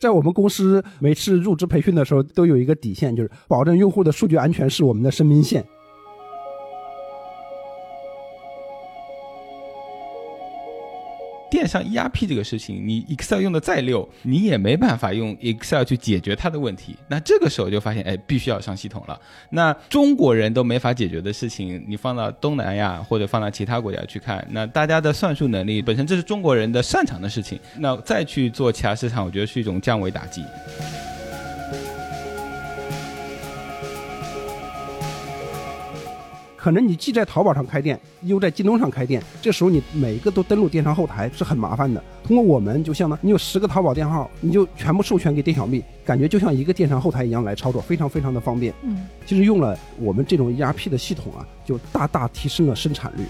[0.00, 5.62] 在我们公司每次入职培训的时候，都有一个底线，就是保证用户的数据安全是我们的生命线。
[11.60, 16.96] 电商 ERP 这个事情，你 Excel 用的再溜，你也没办法用 Excel 去解决它的问题。
[17.06, 19.20] 那这个时候就发现，哎，必须要上系统了。
[19.50, 30.42] 那中国人都没法解决的事情，你放到东南亚或者放到其他国家去看，那大家的算术能力本身这是中国人的擅长的事情，那再去做其他市场，我觉得是一种降维打击。
[36.62, 42.04] 可能你既在淘宝上开店，又在京东上开店，这时候你每一个都登录电商后台是很麻烦的。
[42.22, 48.74] 通过我们，就像呢，你有十个淘宝店号，你就全部授权给店小蜜，感觉就像一个电商后台一样来操作，非常非常的方便。
[48.82, 53.24] 嗯，其实用了我们这种 ERP 的系统啊，就大大提升了生产率。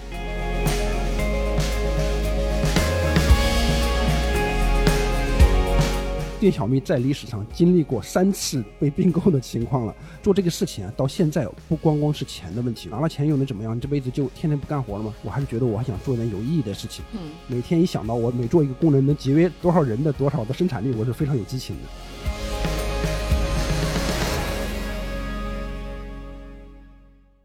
[6.41, 9.95] 店小蜜在历史上经历过三次被并购的情况了。
[10.23, 13.75] 做这个事情啊，到现在不光光是钱的问题，拿了钱又能怎么样？
[13.75, 15.13] 你这辈子就天天不干活了吗？
[15.21, 17.05] 我还是觉得我还想做点有意义的事情。
[17.13, 21.83] 嗯，每天一想到我每做一个功能能节约多少人的多少的生产力，我是非常有激情的。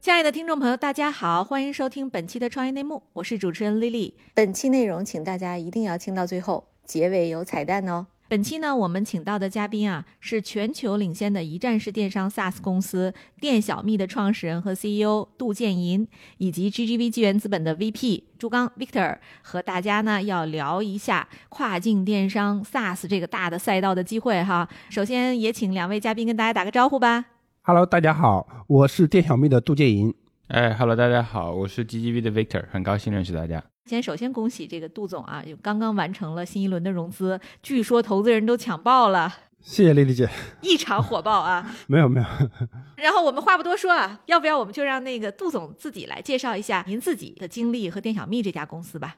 [0.01, 4.15] 亲爱的听众朋友，大家好，欢迎收听本期的创业内幕，我是主持人丽丽。
[4.33, 8.07] 本期内容，请大家一定要听到最后，结尾有彩蛋哦。
[8.29, 24.69] 本期呢，我们请到的嘉宾啊，是全球领先的一站式电商 SaaS 公司店小蜜的创始人和 CEO 杜建银，以及 GGV 纪元资本的 VP 朱刚 Victor，和大家呢要聊一下跨境电商 SaaS 这个大的赛道的机会哈。
[24.91, 27.27] 首先也请两位嘉宾跟大家打个招呼吧。
[27.63, 30.13] Hello，大家好，我是店小蜜的杜建银。
[30.49, 33.63] 哎，Hello，大家好，我是 GGV 的 Victor，很高兴认识大家。
[33.87, 39.33] 先首先恭喜这个杜总啊，又刚刚完成了新一轮的融资，据说投资人都抢爆了。
[39.61, 40.29] 谢谢丽丽姐，
[40.61, 41.73] 异常火爆啊！
[41.87, 42.27] 没有没有。
[42.99, 49.17] 然后我们话不多说啊，要不要我们就让那个杜总自己来介绍一下您自己的经历和店小蜜这家公司吧？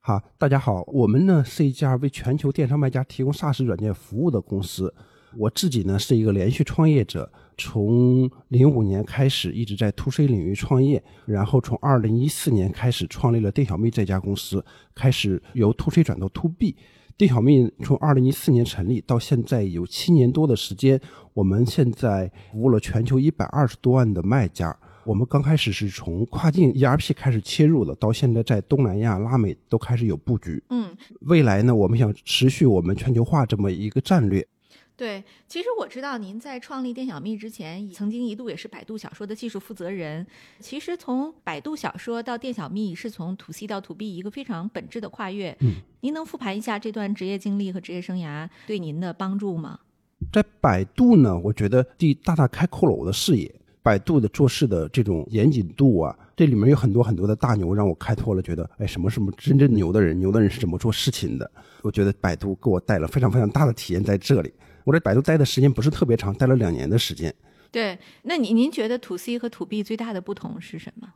[0.00, 4.94] 好，大家好，我们呢是一家为全球电商卖家提供 SaaS 软件服务的公司。
[5.36, 7.30] 我自己呢是一个连续创业者。
[7.58, 14.64] 从零五年开始一直在 to C 领域创业，然后从二零一四年开始创立了店小蜜这家公司，
[14.94, 16.76] 开始由 to C 转到 to B。
[17.16, 21.00] 店小蜜从二零一四年成立到现在有七年多的时间，
[21.34, 24.74] 我们现在服务了全球一百二十多万的卖家。
[25.04, 30.62] 我们刚开始是从跨境 ERP 开始切入的，到现在在东南亚、拉美都开始有布局。
[30.68, 34.46] 嗯，未来呢，我们想持续我们全球化这么一个战略。
[34.98, 40.26] 对，其实我知道您在创立店小蜜之前，曾经一度也是百度小说的技术负责人。
[40.58, 45.56] 其实从百度小说到店小蜜，是从 to C 到 to B 一个非常本质的跨越。
[45.60, 49.78] 嗯，您能复盘一下这段职业经历和职业生涯对您的帮助吗？
[50.32, 53.54] 在百度呢，我觉得第大大开阔了我的视野。
[53.80, 61.48] 百度的做事的这种严谨度啊，这里面有很多很多的大牛，让我开拓了，觉得哎，什么什么真正牛的人，牛的人是怎么做事情的？
[61.82, 64.52] 我觉得百度给我带了非常非常大的体验在这里。
[64.88, 67.32] 我在百度待的时间不是特别长，待了两年的时间。
[67.70, 71.06] 对，那您您觉得 to C 和 to B 最大的不同是什么？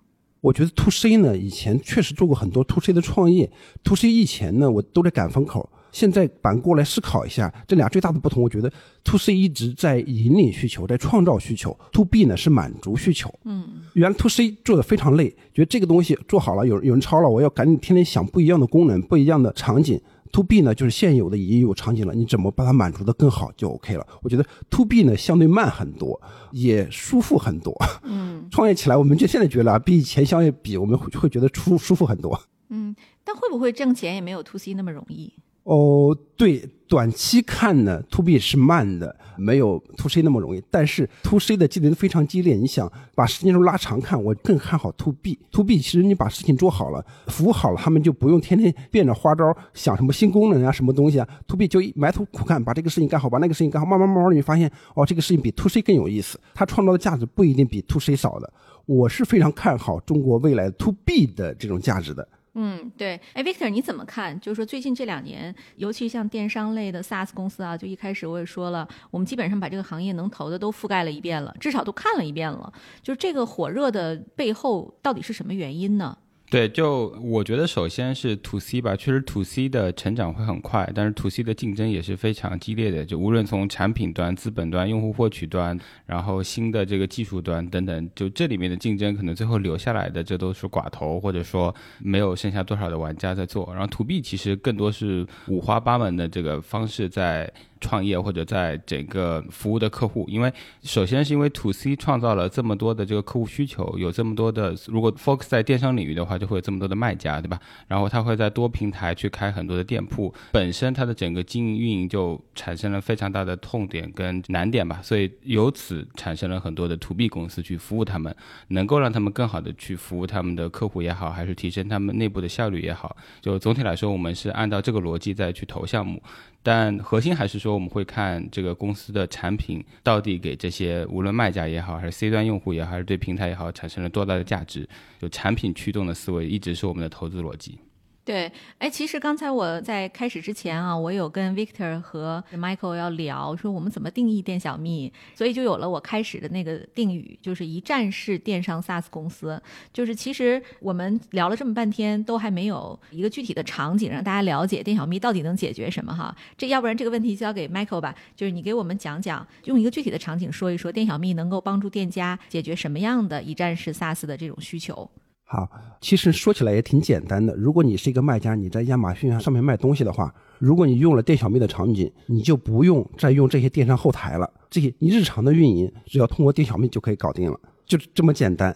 [0.43, 3.51] 我觉得 to C 呢，以前确实做过很多 to C 的创业。
[3.83, 5.67] to C 以前呢，我都在赶风口。
[5.91, 8.71] 现在反过来思考一下，这俩最大的不同，我觉得
[9.05, 13.35] to C 一直在引领需求，在创造需求；to B 呢是满足需求。
[13.45, 19.99] 嗯，原来 to C 做的非常累，觉得这个东西做好了，有有人抄了，我要赶紧天天想不一样的功能、不一样的场景。
[20.33, 24.07] To B 呢，就是现有的已经有场景了，你怎么把它满足的更好就 OK 了。
[24.23, 26.21] 我觉得 to B 呢相对慢很多，
[26.51, 27.77] 也舒服很多。
[28.03, 32.41] 嗯， 创业起来，我们就现在觉得啊，比以前相对比，我们会会觉得舒舒服很多。
[32.71, 35.33] 嗯，但会不会挣钱也没有 to C 那么容易？
[35.65, 40.63] 哦，对，短期看呢，to B 是慢的，没有 to C 那么容易。
[40.71, 45.39] 但是 to C 的竞争非常激烈，你想把时间轴拉长看，我更看好 to B。
[45.53, 51.29] to B 其实你把事情做好了，服务好了，他们就不用天天变着花招想什么新功能啊，什么东西啊。
[51.47, 58.53] to B 就埋头苦干，把这个事情干好，把那个事情干好，慢慢慢慢你发现，哦，这个事情比 to C 更有意思，它创造的价值不一定比 to C 少的。
[58.85, 62.27] 我是非常看好中国未来 to B 的这种价值的。
[62.55, 64.39] 嗯，对，哎，Victor，你怎么看？
[64.39, 72.71] 就是说，最近这两年，尤其像电商类的 SaaS 公司啊，就一开始我也说了，我们基本上把这个行业能投的都覆盖了一遍了，至少都看了一遍了。
[73.03, 76.19] 就是这个火热的背后，到底是什么原因呢？
[76.53, 83.03] 对，就我觉得首先是 to C 吧，确实 to C 的成长会很快，但是 to C 的竞争也是非常激烈的。
[83.07, 93.67] 就无论从产品端、资本端、用户获取端，然后新的这个技术端等等，就这里面的竞争，可能最后留下来的这都是寡头，或者说没有剩下多少的玩家在做。
[93.73, 97.51] 然后 to B 其实更多是五花八门的这个方式在。
[97.83, 100.51] 创业或者在整个服务的客户，因为
[100.83, 107.59] 首先是因为 to C 创造了这么多的这个客户需求，有这么多的，如果 focus 在电商领域的话，就会有这么多的卖家，对吧？
[107.89, 118.35] 然后他会在多平台去开很多的店铺，本身它的整个经营运营就产生了非常大的痛点跟难点吧，所以由此产生了很多的 to B 公司去服务他们，
[118.69, 126.23] 能够让他们更好的去服务他们的客户也好，还是提升他们内部的效率也好，就总体来说，我们是按照这个逻辑再去投项目。
[126.63, 134.89] 但核心还是说，我们会看这个公司的产品到底给这些无论卖家也好，还是 C 端用户也好，还是对平台也好，产生了多大的价值。
[135.21, 137.79] 就产品驱动的思维一直是我们的投资逻辑。
[138.25, 149.61] 对，哎，其实刚才我在开始之前啊，我有跟 Victor 和 Michael 要聊，说我们怎么定义店小蜜，所以就有了我开始的那个定语，就是一站式电商 SaaS 公司。
[149.93, 156.33] 就是其实我们聊了这么半天，都还没有一个具体的场景让大家了解店小蜜到底能解决什么哈。
[156.57, 165.11] 这要不然这个问题交给 Michael 吧，就是你给我们讲讲，用一个具体的场景说一说，店小蜜能够帮助店家解决什么样的一站式 SaaS 的这种需求。
[165.53, 165.69] 好，
[166.01, 167.55] 其实说起来也挺简单的。
[167.55, 174.51] 如果你是一个卖家，你在亚马逊上面卖东西的话，如果你用了店小蜜的场景，你就不用再用这些电商后台了。
[174.71, 178.75] 这些你日常的运营，只要通过店小蜜就可以搞定了，就这么简单。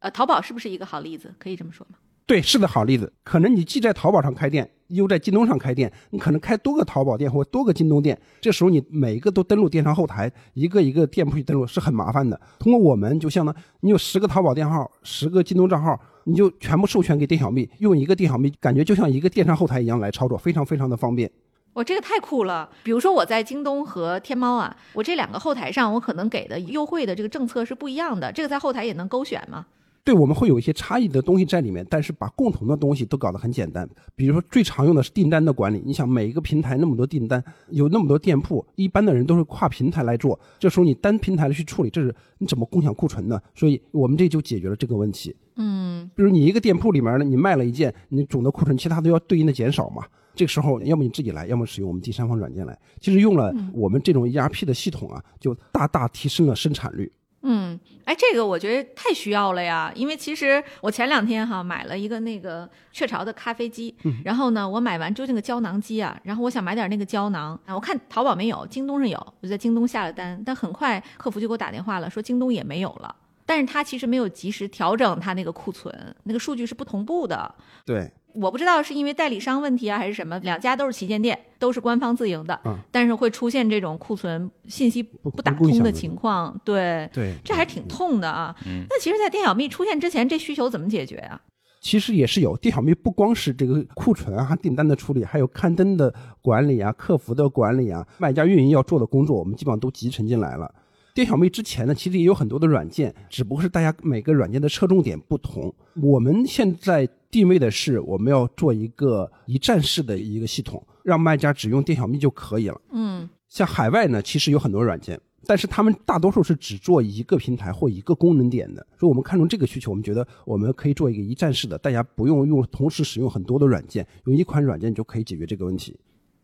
[0.00, 1.32] 呃，淘宝是不是一个好例子？
[1.38, 1.96] 可以这么说吗？
[2.28, 3.10] 对，是个好例子。
[3.24, 8.20] 可能你既在淘宝上开店，又在京东上开店，你可能开多个淘宝店或多个京东店。
[8.38, 12.38] 这时候你每一个都登录电商后台，一个一个店铺去登录是很麻烦的。
[12.58, 15.98] 通过我们，就相当你有十个淘宝店号，十个京东账号。
[16.24, 21.30] 你就全部授权给店小蜜，用一个店小蜜，感觉就像一个电商后台一样来操作，非常非常的方便。
[21.72, 22.68] 我这个太酷了！
[22.82, 29.64] 比如说我在京东和天猫啊，我这两个后台上，我可能给的优惠的这个政策是不一样的，这个在后台也能勾选吗？
[30.08, 33.86] 对，我们会有一些差异的东西在里面，但是把共同的东西都搞得很简单。
[34.16, 43.38] 比如说最常用的是订单的管理，你想每一个平台那么多订单，有那么多店铺，一般的人都是跨平台来做，这时候你单平台的去处理，这是你怎么共享库存呢？
[43.54, 45.36] 所以我们这就解决了这个问题。
[45.56, 50.02] 嗯，比如你一个店铺里面呢，你卖了一件，你总的库存，其他都要对应的减少嘛。
[50.34, 52.78] 这个时候，要么你自己来，要么使用我们第三方软件来。
[52.98, 57.12] 其实用了我们这种 ERP 的系统啊，就大大提升了生产率。
[57.42, 63.94] 嗯，哎，这个我觉得太需要了呀，因为其实我前两天哈买了一个那个雀巢的咖啡机，
[64.24, 73.14] 然后呢，我买完之后那个胶囊机啊，然后我想买点那个胶囊啊，我看淘宝没有，京东上有，我就在京东下了单，但很快客服就给我打电话了，说京东也没有了。
[73.46, 77.54] 但是他其实没有及时调整它那个库存，那个数据是不同步的。
[77.86, 86.58] 对，我不知道是因为代理商问题啊，还是什么，两家都是旗舰店，都是官方自营的，但是会出现这种库存信息不打通的情况。
[86.64, 88.54] 对，对，这还挺痛的啊。
[88.88, 91.40] 那其实，在店小蜜出现之前，这需求怎么解决啊？
[91.80, 96.12] 其实也是有，店小蜜不光是这个库存啊、订单的处理，还有刊登的
[96.42, 100.72] 管理啊、客服的管理啊、卖家运营要做的工作，我们基本上都集成进来了。
[101.18, 105.74] 店小蜜之前呢，其实也有很多的软件，只不过是大家每个软件的侧重点不同。
[106.00, 112.80] 我们现在定位的是，我们要做一个一站式的一个系统，让卖家只用店小蜜就可以了。
[112.92, 118.86] 嗯，像海外呢，其实有很多软件，但是他们大多数是只做一个平台或一个功能点的。
[118.96, 125.98] 所以我们看中这个需求，我们觉得我们可以做一个一站式的，大家不用用同时使用很多的软件，用一款软件就可以解决这个问题。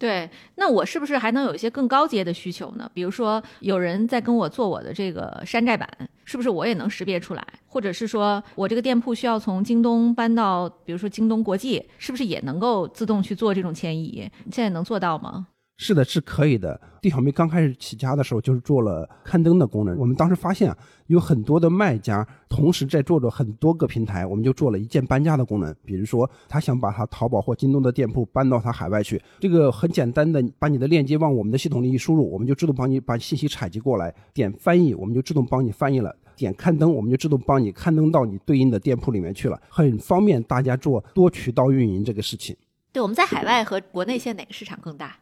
[0.05, 2.91] 对，那我是不是还能有一些更高阶的需求呢？
[2.93, 5.89] 比如说，有人在跟我做我的这个山寨版，
[6.27, 7.43] 是不是我也能识别出来？
[7.67, 14.31] 或者是说我这个店铺需要从京东搬到，比如说京东国际，是不是也能够自动去做这种迁移？
[14.53, 15.47] 现在能做到吗？
[15.77, 16.81] 是的，是可以的。
[17.03, 19.99] 店小蜜刚开始起家的时候，就是做了刊登的功能。
[19.99, 20.79] 我们当时发现啊，
[21.09, 25.75] 有很多的卖家同时在做着很多个平台，我们就做了一键搬家的功能。
[25.85, 34.15] 比如说，他想把他淘宝或京东的店铺搬到他海外去，这个很简单的，把你的链接往我们的系统里一输入，我们就自动帮你把信息采集过来。
[34.33, 36.15] 点翻译，我们就自动帮你翻译了。
[36.37, 42.57] 点刊登，我们就自动帮你刊登到你对应的店铺里面去了，很方便大家做多渠道运营这个事情。
[42.93, 45.17] 对，我们在海外和国内现在哪个市场更大？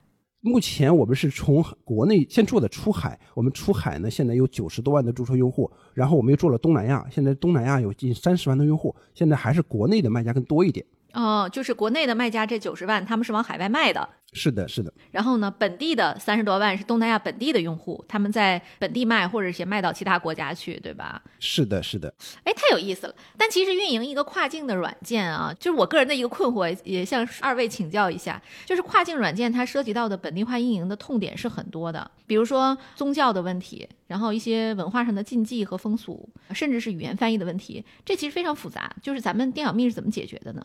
[0.45, 10.85] 目前我们是从国内先做的出海，我们出海呢现在有九十多万的注册用户，然后我们又做了东南亚，现在东南亚有近三十万的用户，现在还是国内的卖家更多一点。
[11.13, 14.09] 哦，就是国内的卖家这九十万，他们是往海外卖的。
[14.35, 14.91] 是的，是的。
[15.11, 21.23] 然后呢，本地的三十多万是东南亚本地的用户，他们在本地卖，或者是卖到其他国家去，对吧？
[21.39, 22.15] 是的，是的。
[22.45, 23.15] 哎，太有意思了。
[23.37, 28.41] 但其实运营一个跨境的软件啊，就是我个人的一个困惑，也向二位请教一下。
[28.65, 38.97] 就是跨境软件它涉及到的本地化运营的痛点是很多的，比如说宗教的问题，然后一些文化上的禁忌和风俗，甚至是语言翻译的问题，这其实非常复杂。
[39.03, 40.65] 就是咱们店小蜜是怎么解决的呢？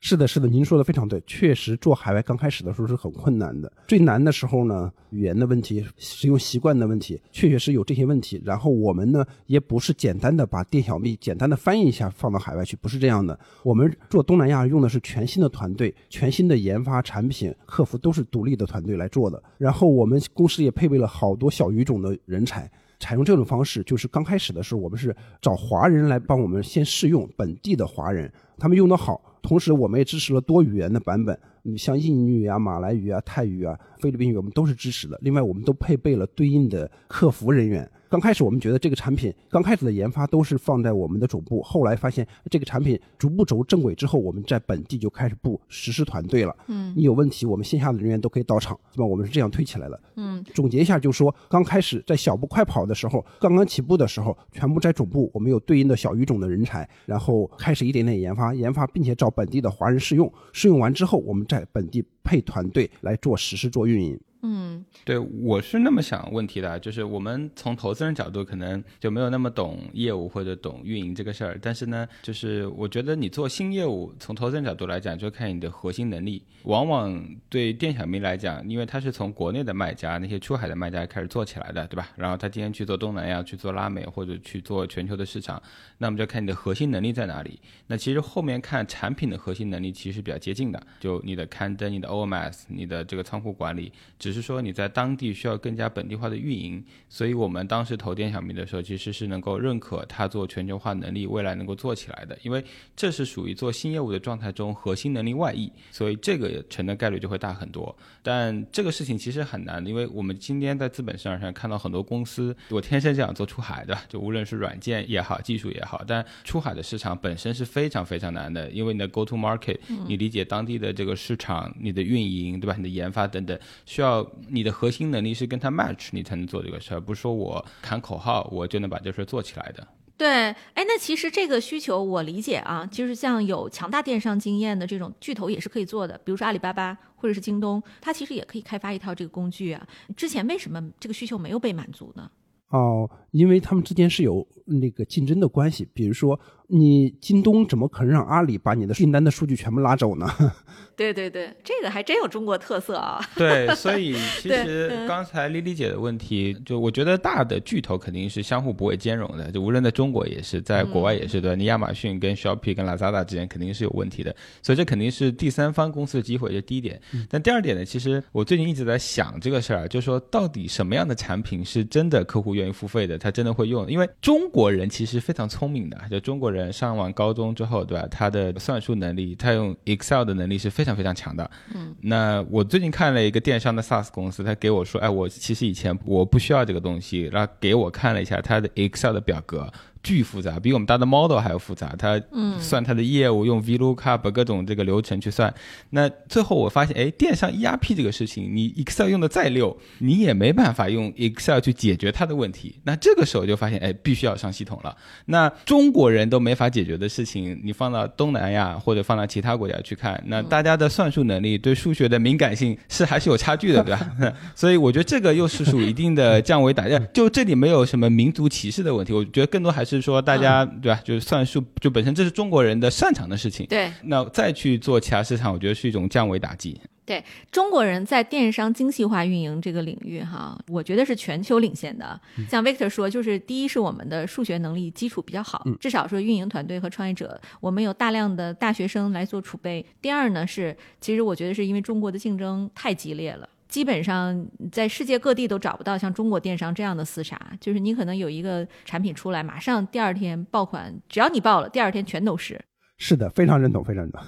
[0.00, 3.70] 是的，是的，您说的非常对，确实做海外刚开始的时候是很困难的。
[3.88, 8.40] 最难的时候呢，语言的问题、使用习惯的问题，确确实有这些问题。
[8.44, 13.38] 然后我们呢，也不是简单的把店小秘简单的翻译一下放到海外去，不是这样的。
[13.64, 19.42] 我们做东南亚用的是全新的团队，全新的研发、产品、客服都是独立的团队来做的。
[19.58, 22.70] 然后我们公司也配备了好多小语种的人才。
[23.00, 29.20] 采用这种方式，就是刚开始的时候，我们是找华人来帮我们先试用本地的华人，他们用的好。
[29.48, 35.18] 同时，我们也支持了多语言的版本，你像印尼语啊、马来语啊、泰语啊、菲律宾语，我们都是支持的。
[35.22, 37.90] 另外，我们都配备了对应的客服人员。
[38.08, 46.56] 刚开始我们觉得这个产品刚开始的研发都是放在我们的总部，后来发现这个产品逐步走正轨之后，我们在本地就开始布实施团队了。
[46.68, 49.04] 嗯，你有问题，我们线下的人员都可以到场，对吧？
[49.04, 50.00] 我们是这样推起来的。
[50.16, 64.18] 嗯，总结一下，就是说刚开始在小步快跑的时候，刚刚起步的时候，全部在总部，我们有对应的小语种的人才，然后开始一点点研发，研发，并且找本地的华人试用，试用完之后，我们在本地配团队来做实施、做运营。
[64.42, 76.44] 嗯，对，我是那么想问题的，就是我们从投资人角度可能就没有那么懂业务或者懂运营这个事儿，但是呢，就是我觉得你做新业务，从投资人角度来讲，就看你的核心能力。
[76.64, 82.08] 往往对店小蜜来讲，因为他是从国内的卖家、那些出海的卖家开始做起来的，对吧？
[82.16, 85.60] 然后他今天去做东南亚、去做拉美或者去做全球的市场，
[85.98, 87.58] 那么就看你的核心能力在哪里。
[87.86, 93.90] 那其实后面看产品的核心能力其实是比较接近的，就你的刊登、你的 OMS、你的这个仓库管理。
[94.28, 102.62] 只是说你在当地需要更加本地化的运营，所以我们当时投店小明的时候，其实是能够认可它做全球化能力，未来能够做起来的，因为
[102.94, 107.96] 这是属于做新业务的状态中核心能力外溢，所以这个成的概率就会大很多。
[108.22, 122.74] 但这个事情其实很难，因为我们今天在资本市场上看到很多公司，我天生就想做出海的，就无论是软件也好，技术也好，但出海的市场本身是非常非常难的，因为你的 go to market，你理解当地的这个市场，你的运营，对吧？
[122.76, 124.17] 你的研发等等，需要。
[124.48, 129.86] 你的核心能力是跟他 match，你才能做这个事儿，不是说我喊口号我就能把这事儿做起来的。
[130.16, 139.86] 对，哎，那其实这个需求我理解啊，就是像有强大电商经验的这种巨头也是可以做的，比如说阿里巴巴或者是京东，它其实也可以开发一套这个工具啊。
[140.16, 142.28] 之前为什么这个需求没有被满足呢？
[142.70, 146.38] 哦，因为他们之间是有那个竞争的关系，比如说。
[146.70, 150.28] 你京东怎么可能让阿里把你的订单的数据全部拉走呢？
[150.94, 153.18] 对对对，这个还真有中国特色啊。
[153.34, 161.56] 对，所以其实刚才丽丽姐的问题，就我觉得大的巨头肯定是相互不会兼容的，就无论在中国也是，在国外也是对。
[161.56, 167.00] 你亚马逊跟 Shopee 跟 Lazada 之间肯定是有问题的，所以这肯定是第三方公司的机会，这第一点。
[167.30, 173.90] 但第二点呢，其实我最近一直在想这个事儿，就是说到底什么样的产品是真的客户愿意付费的，他真的会用？
[173.90, 176.72] 因为中国人其实非常聪明的，就中国人。
[176.72, 178.06] 上完高中之后，对吧？
[178.10, 181.50] 他的算术能力，他用 Excel 的能力是非常非常强的。
[181.74, 189.70] 嗯，那我最近看了一个电商的 SaaS 公司，他给我说，哎，我其实以前我不需要这个东西，然后给我看了一下他的 Excel 的表格。
[190.02, 191.94] 巨复杂，比我们搭的 model 还要复杂。
[191.98, 192.20] 它
[192.60, 195.52] 算它的业务用 VLOOKUP 各种这个流程去算。
[195.90, 202.80] 那最后我发现，哎，电商 ERP 这个事情，你 Excel 用的再溜，你也没办法用 Excel 去解决它的问题。
[202.84, 204.96] 那这个时候就发现，哎，必须要上系统了。
[205.26, 214.12] 那中国人都没法解决的事情，你放到东南亚或者放到其他国家去看，那大家的算术能力对数学的敏感性是还是有差距的，对吧？
[214.54, 216.96] 所以我觉得这个又是属于一定的降维打击。
[217.12, 219.87] 就这里没有什么民族歧视的问题，我觉得更多还是。
[219.88, 221.00] 是说大家对吧？
[221.04, 223.66] 就是算术，就本身这是中国人的擅长的事情。
[223.66, 226.80] 对，那再去做其他市场，我觉得是一种降维打击。
[227.06, 232.20] 对中国人在电商精细化运营这个领域，哈，我觉得是全球领先的。
[232.50, 239.86] 像 Victor 说，就是第一是我们的数学能力基础比较好，至少说运营团队和创业者，我们有大量的大学生来做储备。
[240.02, 243.48] 第二呢是，其实我觉得是因为中国的竞争太激烈了。
[243.68, 252.58] 基本上在世界各地都找不到像中国电商这样的厮杀，就是你可能有一个产品出来，马上第二天爆款，只要你爆了，第二天全都是。
[252.96, 254.20] 是的，非常认同，非常认同。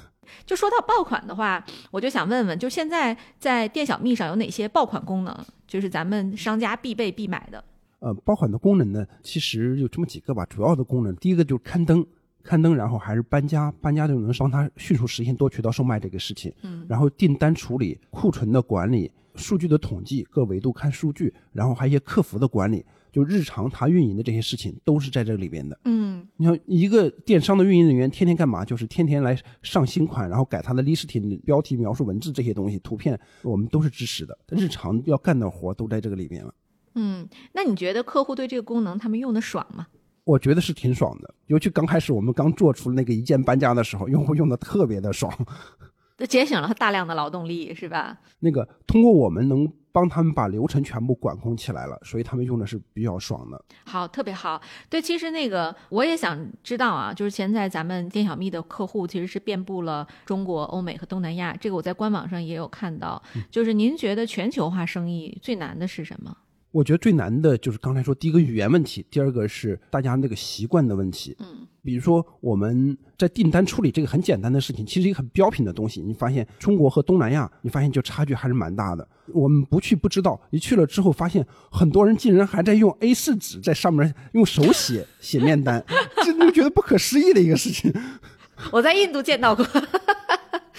[0.46, 7.64] 就说到爆款的话，我就想问问，就现在在店小蜜上有哪些爆款功能，就是咱们商家必备必买的？
[7.98, 10.46] 呃，爆款的功能呢，其实有这么几个吧。
[10.46, 12.06] 主要的功能，第一个就是刊登。
[12.42, 16.52] 刊登，然后还是搬家，搬家就能帮他迅速实现多渠道售卖这个事情。
[16.62, 25.78] 嗯，然后订单处理、库存的管理、数据的统计，各维度看数据，然后还有一些客服的管理，就日常他运营的这些事情都是在这里边的。
[25.84, 28.64] 嗯，你像一个电商的运营人员，天天干嘛？
[28.64, 34.36] 就是天天来上新款，然后改他的 listing 标题、描述、文字这些东西，图片我们都是支持的。
[34.48, 36.54] 日常要干的活都在这个里面了。
[36.96, 39.86] 嗯，那你觉得客户对这个功能他们用的爽吗？
[40.30, 45.32] 我觉得是挺爽的，尤其刚开始我们刚做出那个一键搬家的时候，用户用的特别的爽。
[46.16, 48.16] 这节省了大量的劳动力，是吧？
[48.38, 53.64] 那个通过我们能帮他们把流程全部管控起来了，所以他们用的是比较爽的。
[53.86, 54.60] 好，特别好。
[54.88, 63.20] 对，其实那个我也想知道啊，就是现在咱们店小蜜的客户其实是遍布了中国、欧美和东南亚，这个我在官网上也有看到。
[63.50, 66.36] 就是您觉得全球化生意最难的是什么？
[66.72, 71.36] 我觉得最难的就是刚才说，第一个语言问题，第二个是大家那个习惯的问题。
[71.40, 79.06] 嗯，比如说我们在订单处理这个很简单的事情，其实一个很标品的东西，你发现中国和东南亚，你发现就差距还是蛮大的。
[79.32, 85.84] 我们不去不知道，一去了之后发现很多人竟然还在用 A4 纸在上面用手写写面单，
[86.24, 87.92] 这就觉得不可思议的一个事情。
[88.70, 89.66] 我在印度见到过。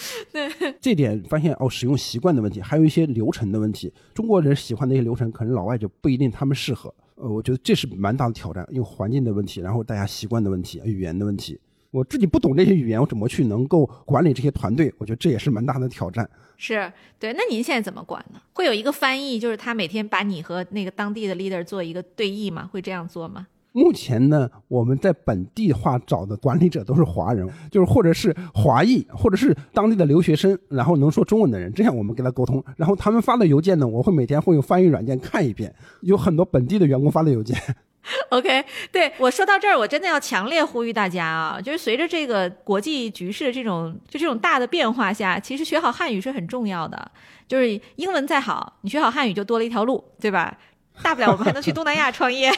[0.31, 3.91] 对，这点发现哦，使用习惯的问题，还有一些流程的问题。
[4.13, 6.93] 中国人喜欢那些流程，可能老外就不一定他们适合。
[7.15, 11.60] 呃，我觉得这是蛮大的挑战，因为环境的问题，然后大家习惯的问题，语言的问题。
[11.91, 14.93] 我自己不懂这些语言，我怎么去能够管理这些团队？
[14.98, 16.27] 我觉得这也是蛮大的挑战。
[16.58, 18.41] 是对，那您现在怎么管呢？
[18.53, 22.70] 会有一个翻译，就是他每天把你和那个当地的 leader 做一个对译吗？
[22.72, 23.48] 会这样做吗？
[23.74, 32.63] 目前呢，我们在本地化找的管理者都是华人， 就是或者是华裔，或者是当地的留学生，然后能说中文的人，这样我们跟他沟通。
[32.75, 37.58] 然后他们发的邮件呢，我会每天会用翻译软件看一遍，有很多本地的员工发的邮件。
[38.30, 47.12] OK，对我说到这儿，我真的要强烈呼吁大家啊，就是随着这个国际局势的这种就这种大的变化下，其实学好汉语是很重要的。
[47.48, 50.58] 就是英文再好，你学好汉语就多了一条路，对吧？
[51.03, 52.51] 大不了我们还能去东南亚创业，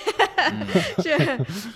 [1.02, 1.18] 是，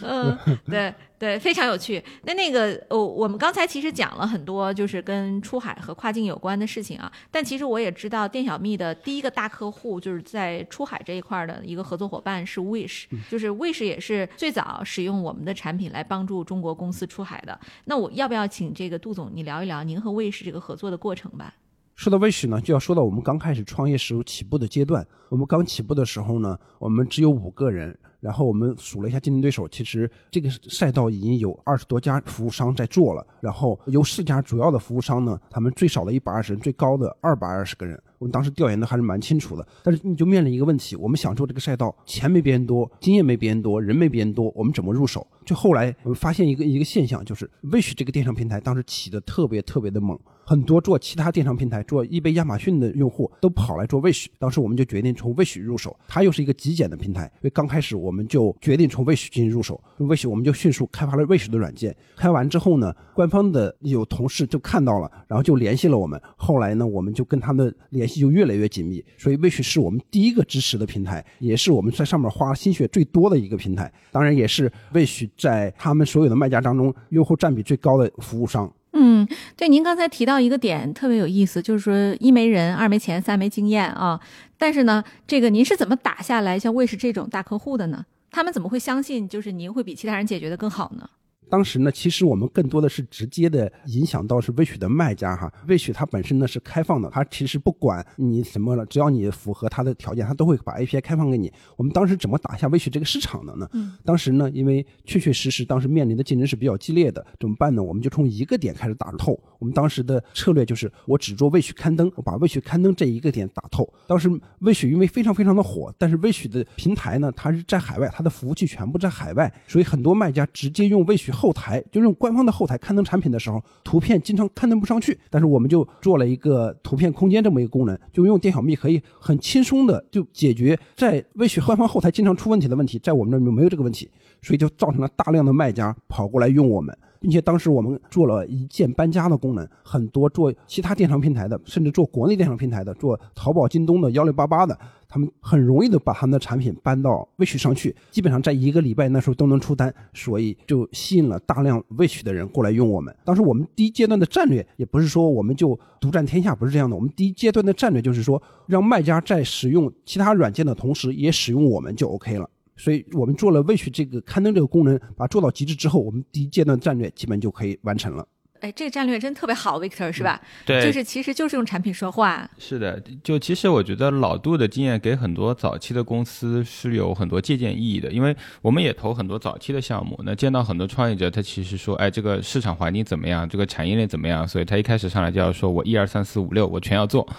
[0.01, 2.03] 嗯，对对，非常有趣。
[2.23, 7.11] 那那个，哦，我们刚才其实讲了很多，就是跟出海和跨境有关的事情啊。
[7.31, 17.59] 但其实我也知道，店小蜜的第一个大客户就是在出海这一块的一个合作伙伴是 Wish，就是 Wish 也是最早使用我们的产品来帮助中国公司出海的。
[17.85, 21.53] 那我要不要请这个杜总你聊一聊您和 Wish 这个合作的过程吧？
[21.97, 25.05] 说到 Wish 呢，就要说到我们刚开始创业时候起步的阶段。
[25.29, 27.97] 我们刚起步的时候呢，我们只有五个人。
[28.19, 33.25] 然后我们数了一下竞争对手，其实这个赛道已经有二十多家服务商在做了。
[33.41, 37.99] 然后有四家主要的服务商呢，他们最少的一百二十人，最高的二百二十个人。
[38.19, 39.67] 我们当时调研的还是蛮清楚的。
[39.83, 45.25] 但是你就面临一个问题，我们想做这个赛道，钱没别人多，经验没别人多，人没别人多，我们怎么入手？
[45.45, 54.27] 就后来我们发现一个一个现象，就是 Wish 这个电商平台当时起的特别特别的猛，很多做其他电商平台、做易贝、亚马逊的用户都跑来做 Wish。
[54.39, 61.93] 当时我们就决定从 Wish 入手，它又是一个极简的平台，因为刚开始我们就决定从 Wish 进行入手，Wish 我们就迅速开发了 Wish 的软件。
[62.15, 66.17] 开完之后呢，官方的有同事就看到了，然后就联系了我们。
[66.37, 69.03] 后来呢，我们就跟他们联系就越来越紧密。
[69.17, 73.91] 所以 Wish 是我们第一个支持的平台，也是我们在上面花心血最多的一个平台。
[74.13, 78.71] 当然，也是 Wish 在他们所有的卖家当中用户占比最高的服务商。
[78.99, 84.19] 嗯，对，您刚才提到一个点特别有意思，就是说一没人，二没钱，三没经验啊。
[84.57, 88.03] 但是呢，这个您是怎么打下来像卫视这种大客户的呢？
[88.31, 91.07] 他们怎么会相信就是您会比其他人解决的更好呢？
[91.49, 101.51] 当时呢，其实我们更多的是直接的影响到是 Wish 的卖家哈，Wish 它本身呢是开放的，它其实不管你什么了，只要你符合它的条件，它都会把 API 开放给你。
[101.75, 103.67] 我们当时怎么打下 Wish 这个市场的呢？
[103.73, 107.81] 嗯，当时呢，因为确确实实当时面临的竞争是比较激烈的，怎么办呢？
[107.81, 109.39] 我们就从一个点开始打透。
[109.59, 113.91] 我们当时的策略就是我只做 Wish 刊登，我把 Wish 刊登这一个点打透。
[114.07, 114.29] 当时
[114.61, 122.17] Wish 因为非常非常的火，但是 Wish 的平台呢，它是在海外，它的服务器全部在海外，所以很多卖家直接用 Wish 后台就用。
[122.17, 134.09] 官方的后台刊登产品的时候，图片经常刊登不上去，但是我们就做了一个图片空间这么一个功能，就用电小蜜可以很轻松的就解决在微许官方后台经常出问题的问题，在我们这儿没有这个问题，
[134.41, 136.97] 所以就造成了大量的卖家跑过来用我们。
[137.19, 144.77] 并且当时我们做了一键搬家的功能，很多做其他电商平台的，甚至做国内电商平台的，做淘宝、京东的、幺六八八的，
[145.07, 153.15] 他们很容易的把他们的产品搬到 Wish 上去，基本上在一个礼拜那时候都能出单，所以就吸引了大量 Wish 的人过来用我们。
[153.23, 156.95] 当时我们第一阶段的战略也不是说我们就独占天下，不是这样的。
[156.95, 162.49] 我们第一阶段的战略就是说，让卖家在使用其他软件的同时，也使用我们就 OK 了。
[162.77, 168.25] 所以我们做了 Wish 这个刊登这个功能，把它做到极致之后，我们第一阶段战略基本就可以完成了。
[168.59, 170.41] 哎，这个战略真特别好，Victor 是吧？
[170.65, 172.49] 对，就是其实就是用产品说话。
[172.57, 187.29] 是的，就其实我觉得老杜的经验给很多早期的公司是有很多借鉴意义的，因为我们也投很多早期的项目，那见到很多创业者，他其实说，哎，这个市场环境怎么样，这个产业链怎么样，所以他一开始上来就要说我一二三四五六我全要做。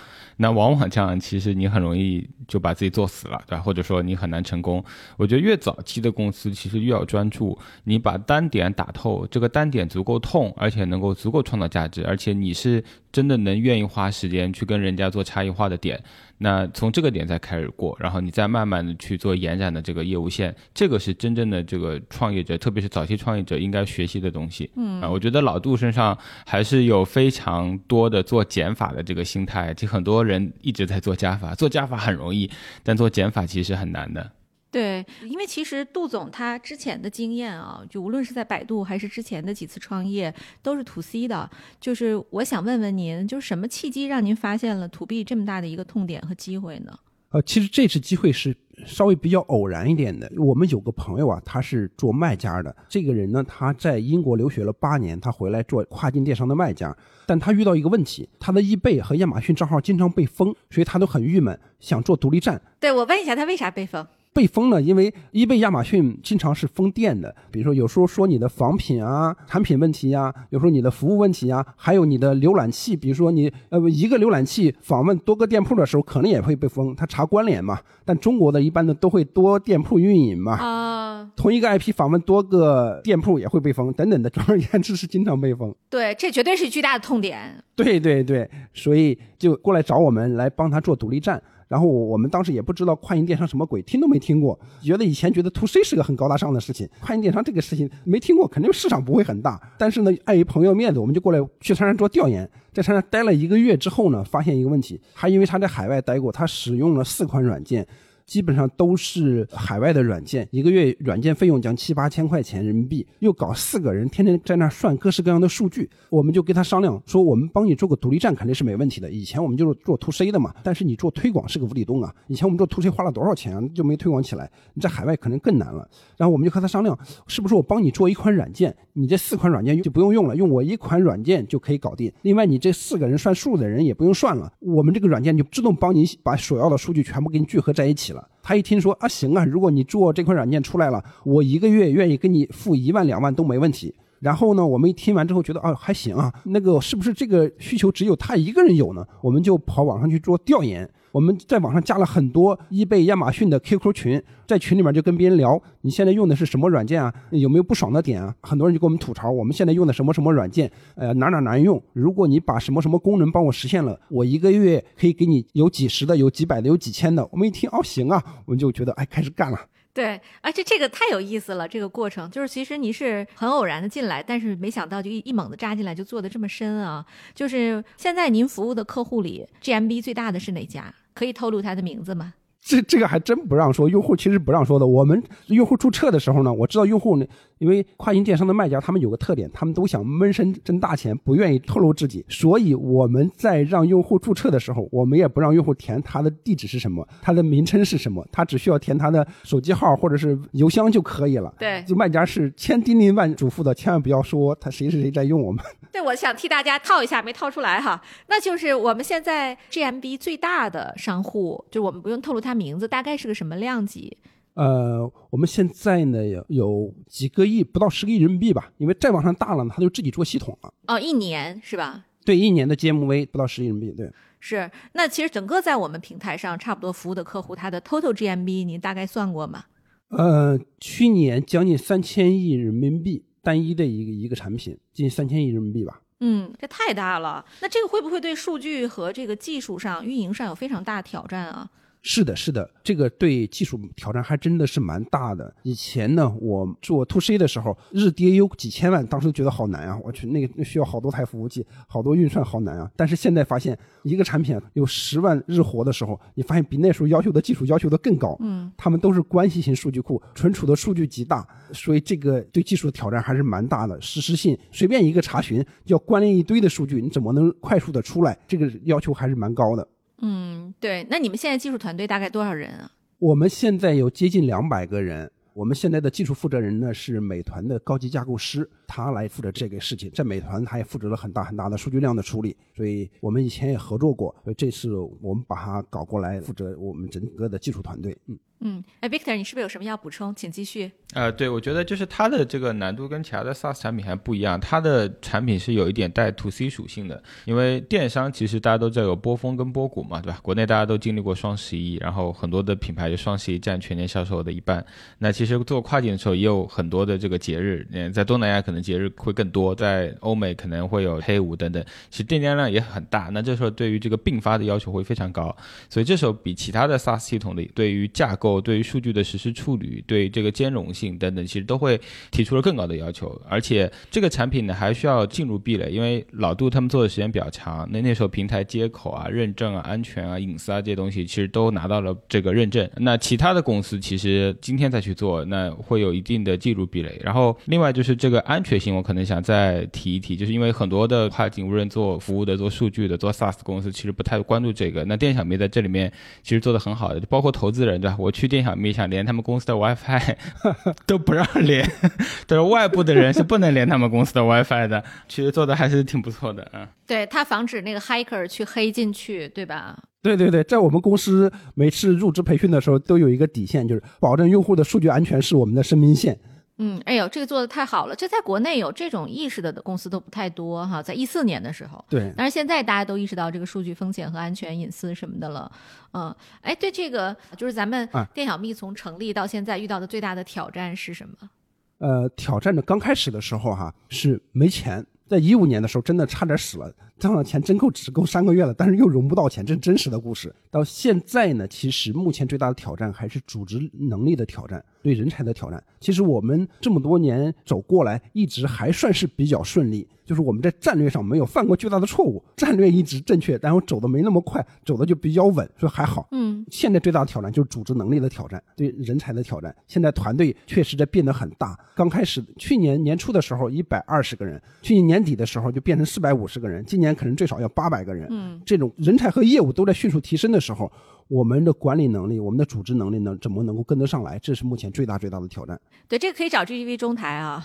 [0.40, 3.62] 那往往这样，其实你很容易就把自己做死了，对吧？
[3.62, 4.82] 或者说你很难成功。
[5.16, 16.00] 我觉得越早期的公司其实越要专注，你把单点打透，这个单点足够痛，而且能够足够创造价值，而且你是真的能愿意花时间去跟人家做差异化的点。
[16.38, 24.70] 那从这个点再开始过，然后你再慢慢的去做延展的这个业务线，这个是真正的这个创业者，特别是早期创业者应该学习的东西。
[24.76, 29.74] 嗯啊，我觉得老杜身上还是有非常多的做减法的这个心态。
[29.74, 32.48] 就很多人一直在做加法，做加法很容易，
[32.82, 34.30] 但做减法其实很难的。
[34.70, 41.48] 对，因为其实杜总他之前的经验啊，就无论是在百度还是之前的几次创业，都是 to C 的。
[41.80, 46.92] 就是我想问问您，就是什么契机让您发现了 to B 这么大的一个痛点和机会呢？
[47.30, 50.30] 呃，其实这次机会是稍微比较偶然一点的。
[50.36, 52.74] 我们有个朋友啊，他是做卖家的。
[52.88, 56.94] 这个人呢，他在英国留学了八年，他回来做跨境电商的卖家。
[57.26, 62.60] 但他遇到一个问题，他的易贝和亚马逊账号经常被封，所以他都很郁闷，想做独立站。
[62.80, 64.06] 对我问一下，他为啥被封？
[64.38, 67.34] 被封了，因为易贝、亚马逊经常是封店的。
[67.50, 77.80] 比如说，有时候说你的仿品啊、产品问题呀，有时候你的服务问题啊，还有你的浏览器，比如说你呃一个浏览器访问多个店铺的时候，可能也会被封，它查关联嘛。
[78.04, 80.52] 但中国的一般的都会多店铺运营嘛。
[80.52, 84.30] 啊，同一个 IP 访问多个店铺也会被封，等等的。
[84.30, 85.74] 总而言之是经常被封。
[85.90, 87.60] 对，这绝对是巨大的痛点。
[87.74, 91.42] 对对对，所以就过来找我们来帮他做独立站。
[91.68, 99.60] 然后我们当时也不知道跨境电商什么鬼，听都没听过，觉得以前觉得 to C 是个很高大上的事情，跨境电商这个事情没听过，肯定市场不会很大。
[99.78, 102.50] 但是呢，碍于朋友面子，我们就过来去长沙做调研。
[102.72, 107.86] 在长沙待了一个月之后呢，发现一个问题，还因为他在海外待过，他使用了四款软件。
[108.28, 119.10] 基本上都是海外的软件，一个月软件费用将七八千块钱人民币，又搞四个人天天在那算各式各样的数据，我们就跟他商量说，我们帮你做个独立站肯定是没问题的。
[119.10, 122.14] 以前我们就是做 to C 的嘛，但是你做推广是个无底洞啊。
[122.26, 124.50] 以前我们做 to C 花了多少钱啊，就没推广起来。
[124.74, 125.88] 你在海外可能更难了。
[126.18, 126.96] 然后我们就和他商量，
[127.28, 132.12] 是不是我帮你做一款软件，你这四款软件就不用用了，用我一款软件就可以搞定。
[132.20, 138.17] 另外你这四个人算数的人也不用算了，我们这个软件就自动帮你把所要的数据全部给你聚合在一起了。
[138.42, 143.94] 他一听说啊，行啊，如果你做这款软件出来了，我一个月愿意给你付一万两万都没问题。
[144.20, 149.06] 然后呢，我们一听完之后觉得啊，还行啊，那个是不是这个需求只有他一个人有呢？
[149.20, 150.88] 我们就跑网上去做调研。
[151.12, 157.12] 我们在网上加了很多易贝、亚马逊的 QQ 群，在群里面就跟别人聊，你现在用的是什么软件啊？
[157.30, 158.34] 有没有不爽的点啊？
[158.42, 161.82] 很多人就给我们吐槽，我们现在用的什么什么软件，呃，哪哪难用。
[161.92, 167.26] 如果你把什么什么功能帮我实现了，我一个月可以给你有几十的、有几百的、有几千的。
[167.32, 169.58] 我们一听，哦，行啊，我们就觉得，哎，开始干了。
[169.98, 177.04] 对，而且这个太有意思了，这个过程就是其实你是很偶然的进来，但是没想到就一一猛子扎进来，就做的这么深啊。
[177.34, 180.94] 就是现在您服务的客户里，GMB 最大的是哪家？
[181.14, 182.34] 可以透露他的名字吗？
[182.68, 184.86] 这这个还真不让说，用户其实不让说的。
[184.86, 187.24] 我们用户注册的时候呢，我知道用户呢，
[187.56, 192.22] 因为跨境电商的卖家他们有个特点，他们都想闷声挣大钱，不愿意透露自己。
[192.28, 201.50] 所以我们在让用户注册的时候，我们也不让用户填他的地址是什么，他的名称是什么，他只需要填他的手机号或者是邮箱就可以了。
[201.58, 205.64] 对，就卖家是千叮咛万嘱咐的，千万不要说他谁是谁在用我们。
[205.90, 208.02] 对，我想替大家套一下，没套出来哈。
[208.28, 214.16] 那就是我们现在 GMB 最大的商户，就我们不用透露他名字，大概是个什么量级？
[214.54, 218.72] 呃，我们现在呢有有几个亿，不到十个亿人民币吧。
[218.78, 220.74] 因为再往上大了呢，他就自己做系统了。
[220.88, 222.04] 哦，一年是吧？
[222.24, 223.96] 对，一年的 GMV 不到十亿人民币。
[223.96, 224.70] 对，是。
[224.92, 229.64] 那其实整个在我们平台上，差不多服务的客户，他的 total GMB 您大概算过吗？
[230.08, 236.00] 呃，去年将近三千亿人民币，单一的一个一个产品，近三千亿人民币吧。
[236.20, 237.44] 嗯，这太大了。
[237.60, 241.70] 那这个会不会对数据和这个技术上、运营上有非常大的挑战啊？
[242.10, 245.54] 是的，是的，这个对技术挑战还真的是蛮大的。
[245.62, 250.00] 以前呢，我做 to C 的时候，日 DAU 几千万，当时觉得好难啊！
[250.02, 252.90] 我去，那个那需要好多台服务器，好多运算，好难啊！
[252.96, 258.34] 但是现在发现，一个产品有十万日活的时候，你发现比那时候要求的技术要求的更高。
[258.40, 264.00] 嗯，他们都是关系型数据库，存储的数据极大，所以这个对技术的挑战还是蛮大的。
[264.00, 268.38] 实时性，随便一个查询要关联一堆的数据，你怎么能快速的出来？
[268.48, 269.86] 这个要求还是蛮高的。
[270.20, 271.06] 嗯，对。
[271.10, 272.90] 那你们现在技术团队大概多少人啊？
[273.18, 275.30] 我们现在有接近两百个人。
[275.54, 280.08] 我们现在的技术负责人呢是美团的高级架构师，他来负责这个事情。
[280.12, 284.32] 在美团，他也负责了很大很大的数据量的处理，所以我们以前也合作过。
[284.44, 288.16] 所以这次我们把他搞过来负责我们整个的技术团队。
[288.26, 290.34] 嗯嗯，哎，Victor，你是不是有什么要补充？
[290.34, 290.90] 请继续。
[291.14, 297.22] 呃，对，我觉得就是它的这个难度跟其他的 SaaS 产品还不一样，它的产品是有一点带 To C 属性的。
[297.46, 300.38] 因为电商其实大家都知道有波峰跟波谷嘛，对吧？
[300.42, 304.84] 国内大家都经历过双十一，然后很多的品牌就双十一占全年销售的一半。
[305.18, 313.30] 那其实做跨境的时候也有很多的这个节日，嗯，在东南亚可能节日会更多，在欧美可能会有黑五等等，其实订单量也很大。
[313.32, 315.56] 那这时候对于这个并发的要求会非常高，
[315.88, 332.88] 所以这时候比其他的 SaaS 系统的对于架构、对于数据的实时处理、对这个兼容性等等，其实都会提出了更高的要求，而且这个产品呢还需要进入壁垒，因为老杜他们做的时间比较长，那那时候平台接口啊、认证啊、安全啊、隐私啊这些东西其实都拿到了这个认证。
[332.96, 337.20] 那其他的公司其实今天再去做，那会有一定的进入壁垒。
[337.22, 345.04] 然后另外就是这个安全性，我可能想再提一提，就是因为很多的跨境无人做服务的、做数据的、做 SaaS 公司其实不太关注这个。
[345.04, 348.16] 那店小蜜在这里面其实做的很好的，包括投资人对吧？
[348.18, 350.36] 我去店小蜜想连他们公司的 WiFi
[351.06, 351.84] 都不让连，
[352.46, 356.88] 就是外部的人是不能连他们公司的 WiFi 的，其实做的还是挺不错的啊。
[357.04, 359.98] 对他防止那个 hacker 去黑进去，对吧？
[360.22, 366.38] 对对对，在我们公司每次入职培训的时候，都有一个底线，就是保证用户的数据安全是我们的生命线。
[366.80, 368.14] 嗯，哎呦，这个做的太好了！
[368.14, 371.02] 这在国内有这种意识的公司都不太多哈。
[371.02, 375.70] 在一四年的时候，对，但是现在大家都意识到这个数据风险和安全隐私什么的了。
[376.12, 381.50] 嗯，哎，对这个就是咱们店小蜜从成立到现在遇到的最大的挑战是什么？
[381.98, 390.54] 呃，挑战的刚开始的时候哈是没钱，在一五年的时候真的差点死了，挣了钱真够只够三个月了，但是又融不到钱，这是真实的故事。
[390.70, 395.82] 到现在呢，其实目前最大的挑战还是组织能力的挑战，对人才的挑战。
[395.98, 406.28] 其实我们这么多年走过来，一直还算是比较顺利，就是我们在战略上没有犯过巨大的错误，战略一直正确，然后走的没那么快，走的就比较稳，所以还好。
[406.32, 409.74] 嗯，现在最大的挑战就是组织能力的挑战，对人才的挑战。
[409.86, 418.28] 现在团队确实在变得很大，刚开始去年年初的时候一百二十个人，去年年底的时候就变成四百五十个人，今年可能最少要八百个人。
[418.30, 420.90] 嗯，这种人才和业务都在迅速提升的时候，
[421.28, 424.38] 我们的管理能力、我们的组织能力能，怎么能够跟得上来？
[424.38, 425.78] 这是目前最大最大的挑战。
[426.08, 427.62] 对，这个可以找 GTV 中台啊。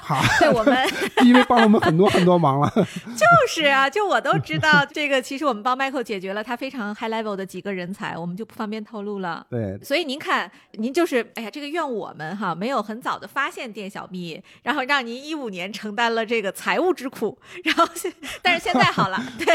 [0.00, 0.86] 好， 对我们
[1.26, 2.70] 因为帮了我们很多很多忙了。
[3.16, 9.44] 就是啊，就我都知道这个，其实我们帮 Michael 解决了他非常 high level 的几个人才，我们就不方便透露了。
[9.50, 19.46] 对，所以您看，您就是哎呀，这个怨我们哈，没有很早的发现店小蜜，然后让您一五年承担了这个财务之苦，然后现但是现在好了，对，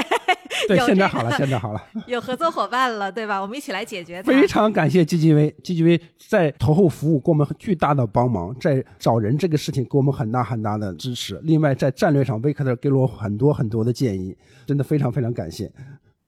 [0.68, 1.82] 对，有这个现在好了，现在好了。
[2.08, 3.40] 有合作伙伴了，对对吧？
[3.40, 4.24] 我们一起来解决。
[4.24, 11.40] 非常感谢 GGV，GGV 在投后服务给我们巨大的帮忙，在找人这个事情给我们很大很大的支持。
[11.44, 15.72] 另外，在战略上，威克特给了我很多很多的建议，真的非常非常感谢。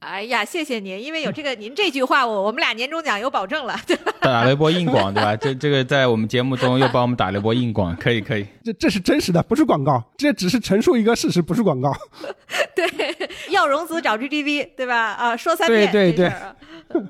[0.03, 4.13] 哎呀，谢谢您，因为有这个您这句话，我我们俩年终奖有保证了，对吧？
[4.21, 5.35] 打了一波硬广，对吧？
[5.35, 8.45] 这这个在我们节目中又帮我们打了一波硬广，可以可以。
[8.63, 11.91] 这这是真实的，不是广告，这只是陈述一个事实，不是广告。
[12.75, 12.85] 对，
[13.49, 15.13] 要融资找 GGV，对吧？
[15.13, 16.55] 啊，说三遍，对对这事儿啊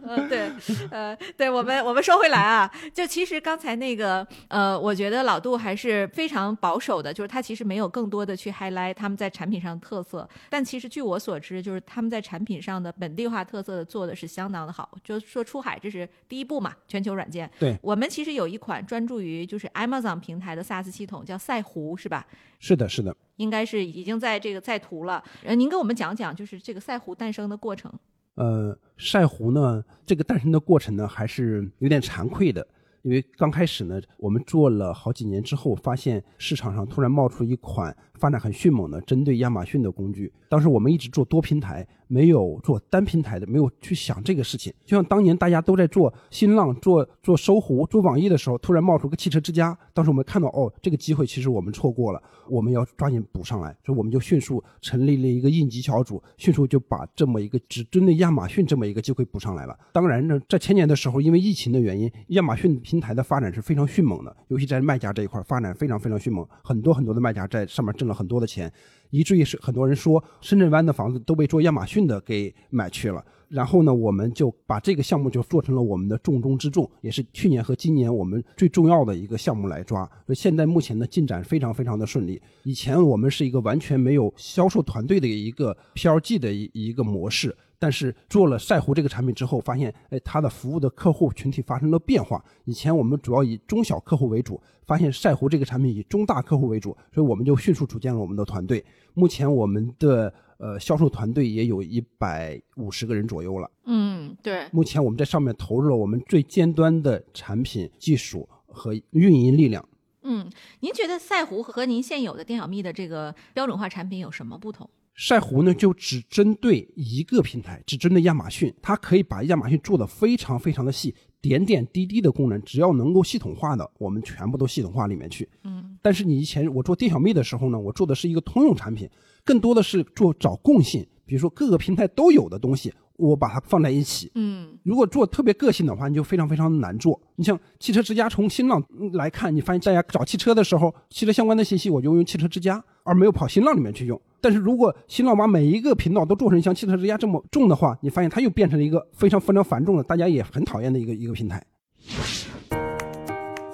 [0.08, 0.52] 嗯， 对，
[0.92, 17.50] 呃，对我们我们说回来啊，就其实刚才那个，呃，我觉得老杜还是非常保守的，就是他其实没有更多的去 highlight 他们在产品上的特色，但其实据我所知，就是他们在产品上的本地化特色的做的是相当的好，就是说出海这是第一步嘛，全球软件。
[17.58, 22.28] 对我们其实有一款专注于就是 Amazon 平台的 SaaS 系统叫赛湖，是吧？
[22.60, 23.16] 是的，是的。
[23.38, 25.24] 应该是已经在这个在途了。
[25.44, 27.92] 呃，您给我们讲讲，就是这个赛湖诞生的过程。
[28.36, 32.66] 呃，赛湖呢，这个诞生的过程呢，还是有点惭愧的，
[33.02, 40.32] 因为刚开始呢，我们做了好几年之后，发现市场上突然冒出一款发展很迅猛的针对亚马逊的工具。
[40.48, 44.72] 当时我们一直做多平台，没有做单平台的，没有去想这个事情。
[44.86, 59.78] 就像当年大家都在做新浪、做做搜狐、做网易的时候，突然冒出个汽车之家，当时我们看到哦，这个机会其实我们错过了，我们要抓紧补上来，所以我们就迅速成立了一个应急小组，迅速就把这么一个只针对亚马逊这么一个机会补上来了。
[59.92, 68.72] 当然呢，在前年的时候，因为疫情的原因，亚马逊平台的发展是非常迅猛的，尤其在卖家这一块发展非常非常迅猛，很多很多的卖家在上面挣了很多的钱。
[69.10, 73.24] 以至于是很多人说深圳湾的房子都被做亚马逊的给买去了。
[73.48, 80.04] 然后呢，我们就把这个项目就做成了我们的重中之重，也是去年和今年我们最重要的一个项目来抓。
[80.26, 82.42] 所以现在目前的进展非常非常的顺利。
[82.64, 87.56] 以前我们是一个完全没有销售团队的一个 PLG 的一一个模式。
[87.84, 92.42] 但是做了赛狐这个产品之后，发现，哎，它的服务的客户群体发生了变化。
[92.64, 98.82] 以前我们主要以中小客户为主，发现赛狐这个产品以中大客户为主，所以我们就迅速组建了我们的团队。
[99.14, 103.70] 目前我们的呃，销售团队也有一百五十个人左右了。
[103.84, 104.66] 嗯，对。
[104.72, 109.86] 目前我们在上面投入了我们最尖端的产品技术和运营力量。
[110.22, 114.90] 嗯，您觉得赛狐和您现有的电小蜜的这个标准化产品有什么不同？
[115.16, 125.48] 赛狐呢，就只针对一个平台，只针对亚马逊，它可以把亚马逊做的非常非常的细，点点滴滴的功能，只要能够系统化的，我们全部都系统化里面去。
[125.64, 129.10] 嗯，但是你以前我做店小蜜的时候呢，我做的是一个通用产品，
[129.46, 132.92] 更多的是做找共性，比如说各个平台都有的东西。
[133.16, 137.22] 我把它放在一起，嗯，如果做特别个性的话，你就非常非常难做。
[137.36, 144.20] 你像汽车之家，从新浪来看，你发现大家找汽车的时候，汽车相关的信息我就用汽车之家，而没有跑新浪里面去用。
[144.42, 151.64] 但是如果新浪把每一个频道都做成像汽车之家这么重的话，你发现它又变成了一个非常非常繁重的，大家也很讨厌的一个一个平台。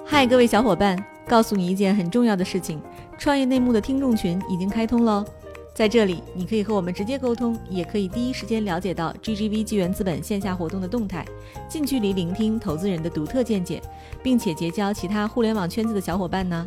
[0.04, 2.80] 嗨，各位小伙伴，告诉你一件很重要的事情：
[3.18, 5.24] 创业内幕的听众群已经开通了。
[5.72, 11.24] 在这里，你可以和我们直接沟通，也可以第一时间了解到 GGV 纪元资本线下活动的动态，
[11.68, 13.80] 近距离聆听投资人的独特见解，
[14.22, 16.66] 并且结交其他互联网圈子的小伙伴呢。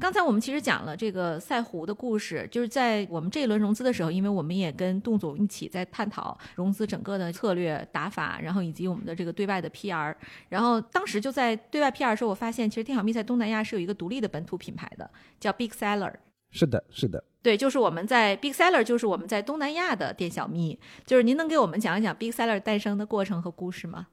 [0.00, 10.14] 刚才我们其实讲了这个赛狐的故事，就是在我们这一轮融资的时候，因为我们也跟杜总一起在探讨融资整个的策略打法，然后以及我们的这个对外的 PR。
[10.48, 15.08] 然后当时就在对外 PR 的时候，我发现其实电小蜜在东南亚是有一个独立的本土品牌的，
[15.38, 16.14] 叫 Big Seller。
[16.50, 17.22] 是的，是的。
[17.42, 20.80] 对，就是我们在 Big Seller，就是我们在东南亚的店小蜜。
[21.04, 24.06] 就是您能给我们讲一讲 Big Seller 诞生的过程和故事吗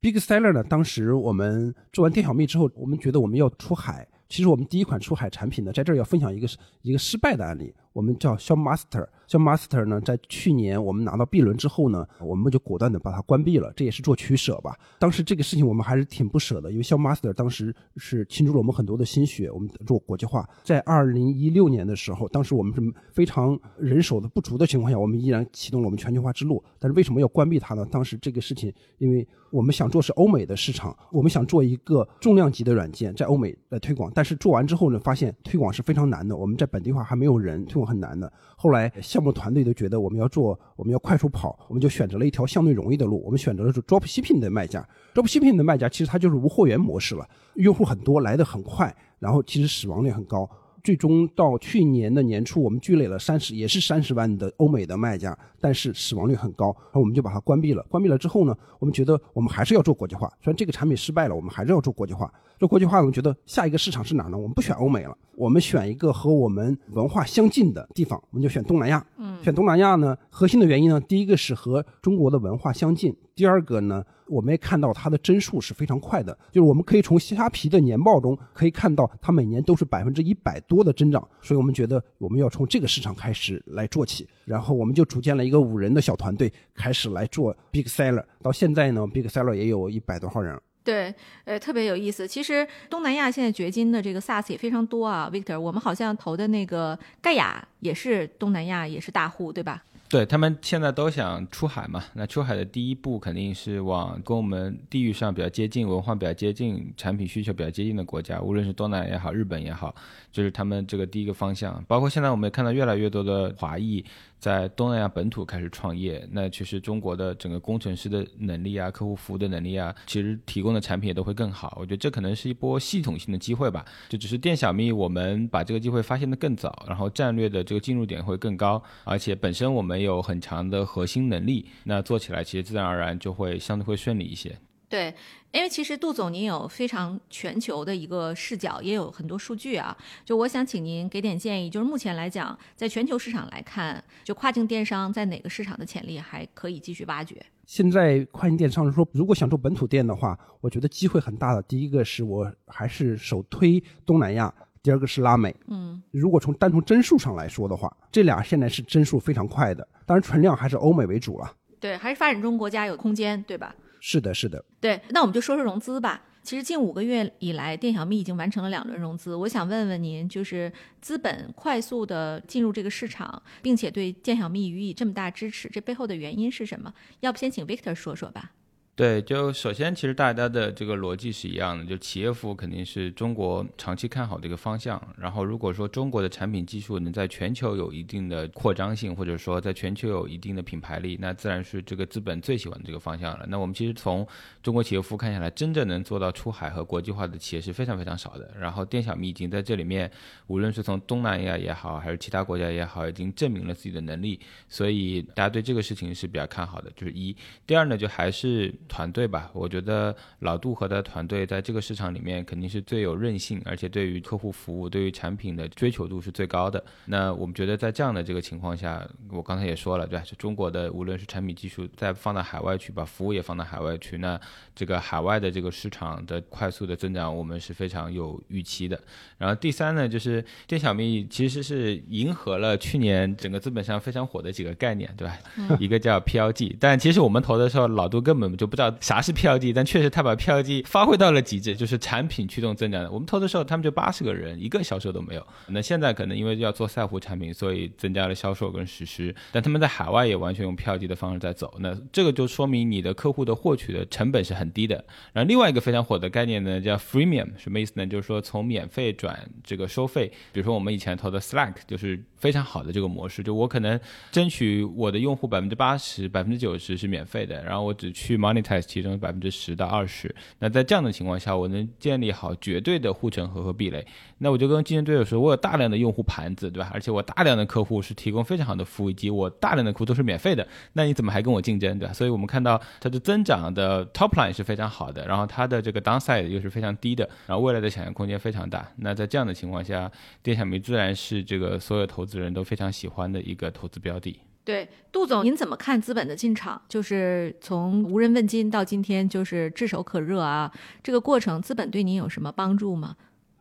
[0.00, 4.06] ？Big Seller 呢，当时我们做完店小蜜之后，我们觉得我们要出海。
[4.28, 6.48] 其实我们第一款出海产品呢，在这儿要分享一个
[6.82, 7.74] 一个失败的案例。
[7.92, 9.08] 我们叫 s h o w Master。
[9.28, 13.70] 小 master 呢，在去年我们拿到 B 轮之后呢，我们就果断的把它关闭了。
[13.76, 14.74] 这也是做取舍吧。
[14.98, 19.50] 当时这个事情我们还是挺不舍的，因为小 master 当时是倾注了我们很多的心血。
[19.50, 22.80] 我们做国际化，在二零一六年的时候，当时我们是
[23.12, 26.64] 非常人手的不足的情况下，我们依然启动了我们全球化之路。
[26.78, 27.86] 但是为什么要关闭它呢？
[27.90, 36.34] 当时这个事情，因为我们想做是欧美的市场，我们想做一个重量级的软件在欧美来推广，但是做完之后呢，发现推广是非常难的。
[36.34, 38.32] 我们在本地化还没有人，推广很难的。
[38.60, 44.84] 后来项目团队都觉得我们要做，我们要快速跑，我们就选择了一条相对容易的路，我们选择的是 drop shipping 的卖家。
[45.14, 50.50] drop shipping 的卖家其实它就是无货源模式了，用户很多，来的很快，然后其实死亡率很高。
[50.82, 57.82] 最终到去年的年初，我们积累了三十，也是三十万的欧美的卖家，但是死亡率很高，那我们就把它关闭了。
[57.88, 62.32] 关闭了之后呢，我们觉得我们还是要做国际化，虽然这个产品失败了，我们还是要做国际化。
[62.58, 64.36] 做国际化，我们觉得下一个市场是哪呢？
[64.36, 69.06] 我们不选欧美了，我们选一个和我们文化相近的地方，我们就选东南亚。
[69.16, 74.04] 嗯，选东南亚呢，核心的原因呢，第一个是和中国的文化相近，第二个呢。
[74.30, 88.22] 我们也看到它的增速是非常快的，就是我们可以从虾皮的年报中可以看到，它每年都是百分之一百多的增长，所以我们觉得我们要从这个市场开始来做起，然后我们就组建了一个五人的小团队，开始来做 Big Seller。
[88.42, 90.60] 到现在呢，Big Seller 也有一百多号人。
[90.88, 92.26] 对，呃，特别有意思。
[92.26, 99.84] 其实东南亚现在掘金的这个 SaaS 也非常多啊，Victor，我们好像投的那个盖亚也是东南亚，也是大户，对吧？
[100.08, 109.94] 对他们现在都想出海嘛，那出海的第一步肯定是往跟我们地域上比较接近、文化比较接近、产品需求比较接近的国家，无论是东南亚也好、日本也好，
[110.32, 111.84] 就是他们这个第一个方向。
[111.86, 114.02] 包括现在我们也看到越来越多的华裔。
[114.38, 121.76] 在东南亚本土开始创业，那其实中国的整个工程师的能力啊，客户服务的能力啊，其实提供的产品也都会更好。
[121.80, 123.84] 我觉得这可能是一波系统性的机会吧。
[124.08, 134.56] 就只是店小蜜，我们把这个机会发现的更早，然后战略的这个进入点会更高，而且本身我们有很强的核心能力，那做起来其实自然而然就会相对会顺利一些。
[134.88, 135.14] 对，
[135.52, 139.94] 因为其实杜总您有非常全球的一个视角，也有很多数据啊。
[140.24, 147.44] 就我想请您给点建议，就是目前来讲，在全球市场来看，就跨境电商在哪个市场的潜力还可以继续挖掘？
[147.66, 151.60] 现在跨境电商说，如果想做本土店的话，我觉得机会很大的。
[151.64, 155.54] 第一个是我还是首推东南亚，第二个是拉美。
[155.66, 159.86] 嗯，如果从单从增速上来说的话，这俩现在是增速非常快的。
[160.06, 161.52] 当然，存量还是欧美为主了。
[161.78, 163.74] 对，还是发展中国家有空间，对吧？
[164.00, 164.64] 是的，是的。
[164.80, 166.24] 对，那我们就说说融资吧。
[166.42, 169.34] 其实近五个月以来，店小蜜已经完成了两轮融资。
[169.34, 170.72] 我想问问您，就是
[171.02, 176.94] 资本快速的进入这个市场，并且对店小蜜予以这么大支持，这背后的原因是什么？
[177.20, 178.52] 要不先请 Victor 说说吧。
[178.98, 185.00] 对，就首先其实大家的这个逻辑是一样的，就企业服务肯定是中国长期看好的一个方向。
[185.16, 193.46] 然后如果说中国的产品技术能在全球有一定的扩张性，或者说在全球有一定的品牌力，那自然是这个资本最喜欢的这个方向了。
[193.48, 194.26] 那我们其实从
[194.64, 198.52] 中国企业服务看下来，真正能做到出海和国际化的企业是非常非常少的。
[198.58, 200.10] 然后店小米已经在这里面，
[200.48, 204.40] 无论是从东南亚也好，还是其他国家也好，已经证明了自己的能力。
[204.68, 207.36] 所以大家对这个事情是比较看好的，就是一。
[207.64, 208.74] 第二呢，就还是。
[208.88, 216.82] 团队吧，我觉得老杜和他的团队在这个市场里面肯定是最有韧性，而且对于客户服务、对于产品的追求度是最高的。
[217.04, 220.24] 那我们觉得在这样的这个情况下，我刚才也说了，对吧？
[220.26, 224.40] 就中国的无论是产品技术再放到海外去，把服务也放到海外去，那
[224.74, 228.98] 这个海外的这个市场的快速的增长，我们是非常有预期的。
[229.36, 235.38] 然后第三呢，就是店小蜜其实是迎合了去年整个资本上非常火的几个概念，对吧？
[235.78, 238.77] 一个叫 PLG，但其实我们投的时候，老杜根本就不。
[238.78, 243.10] 知道啥是 PLG，但确实他把 PLG 发挥到了极致，就是产品驱动增长的。
[243.10, 245.44] 我们投的时候，他们就八十个人，一个销售都没有。
[245.66, 249.34] 那现在可能因为要做赛湖产品，所以增加了销售跟实施。
[249.50, 251.74] 但他们在海外也完全用 PLG 的方式在走。
[251.80, 255.04] 那这个就说明你的客户的获取的成本是很低的。
[255.32, 258.06] 然后另外一个非常火的概念呢，叫 Freemium，什么意思呢？
[258.06, 260.30] 就是说从免费转这个收费。
[260.52, 263.98] 比如说我们以前投的 Slack 就是非常好的这个模式，就我可能
[264.30, 268.58] 争取我的用户百分之八十、百分之九十是免费的，然后我只去 Money。
[268.82, 274.06] 其中百分之十到二十，那在这样的情况下，我能建立好绝对的护城河和壁垒，
[274.38, 276.90] 那我就跟竞争对手说，我有大量的用户盘子，对吧？
[276.92, 282.12] 而且我大量的客户是提供非常好的服务，以及我大量的客户都是免费的，那你怎么还跟我竞争，对吧？
[282.12, 288.86] 所以我们看到它的增长的 top line 是非常好的，然后它的这个 downside 又是非常低的，然后未来的想象空间非常大。
[288.96, 290.10] 那在这样的情况下，
[290.42, 294.38] 电小米自然是这个所有投资人都非常喜欢的一个投资标的。
[294.62, 296.82] 对，杜总，您怎么看资本的进场？
[296.86, 300.70] 就是从无人问津到今天，就是炙手可热啊，
[301.02, 303.16] 这个过程，资本对您有什么帮助吗？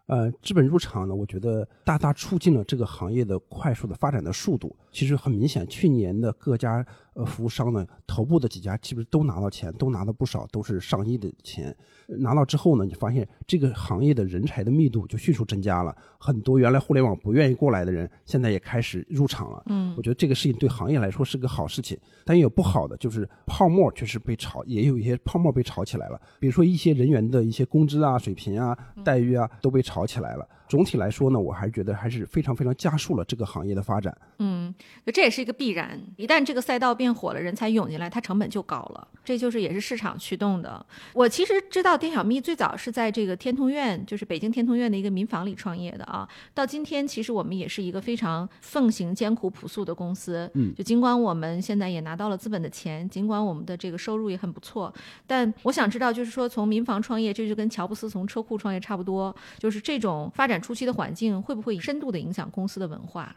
[0.07, 4.75] 呃，资本入场呢，我觉得大大促进了这个行业的快速的发展的速度。
[4.91, 6.85] 其实很明显，去年的各家
[7.17, 11.75] 呃服务商呢，头部的几家基本都拿到钱，都拿到不少，都是上亿的钱。
[12.19, 19.63] 拿到之后呢，你发现这个行业的人才的密度就迅速增加了，很多原来互联网不愿意过来的人，现在也开始入场了。
[19.65, 26.21] 嗯，我觉得这个事情对行业来说是个好事情，但也有不好的，就是泡沫确实被炒，也有一些泡沫被炒起来了。
[26.39, 30.47] 比如说一些人员的一些工资啊、水平啊、待遇啊都被炒起来了。
[30.69, 34.15] 总体来说呢，我还是觉得还是非常非常加速了这个行业的发展。
[34.39, 34.73] 嗯，
[35.13, 35.97] 这也是一个必然。
[36.17, 39.07] 一旦这个赛道变火了，人才涌进来，它成本就高了。
[39.23, 40.85] 这就是也是市场驱动的。
[41.13, 46.27] 我其实知道店小蜜最早是在这个天通苑，就是北京天通苑的一个民房里创业的啊。
[46.53, 50.49] 到今天，其实我们也是一个非常奉行艰苦朴素的公司。
[50.53, 54.93] 嗯，就尽管我们现在也拿到了资本的钱，尽管我们的这个收入也很不错，
[55.25, 60.57] 但我想知道，就是说从民房创业，这就跟乔布斯从车库创业差不多，就是这种发展。
[60.57, 63.35] 初期的环境会不会深度的影响公司的文化？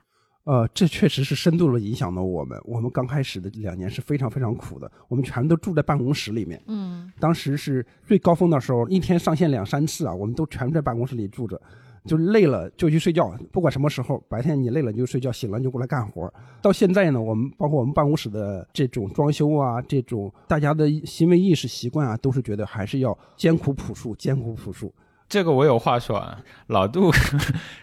[0.50, 2.60] 呃，这确实是深度的影响了我们。
[2.64, 6.60] 我们刚开始的两年是非常非常苦的，我们全都住在办公室里面。
[6.66, 11.62] 嗯，当时是最高峰的时候，一天上线两三次啊，我们都全在办公室里住着，
[12.04, 16.28] 就累了就去睡觉，不管什么时候，白天你累了你就睡觉，醒了就过来干活。
[16.60, 24.92] 到现在呢，我们包括我们办公室的这种装修啊，这种大家的行为意识习惯啊，都是觉得还是要艰苦朴素，艰苦朴素。
[25.28, 27.08] 这个我有话说啊，老杜。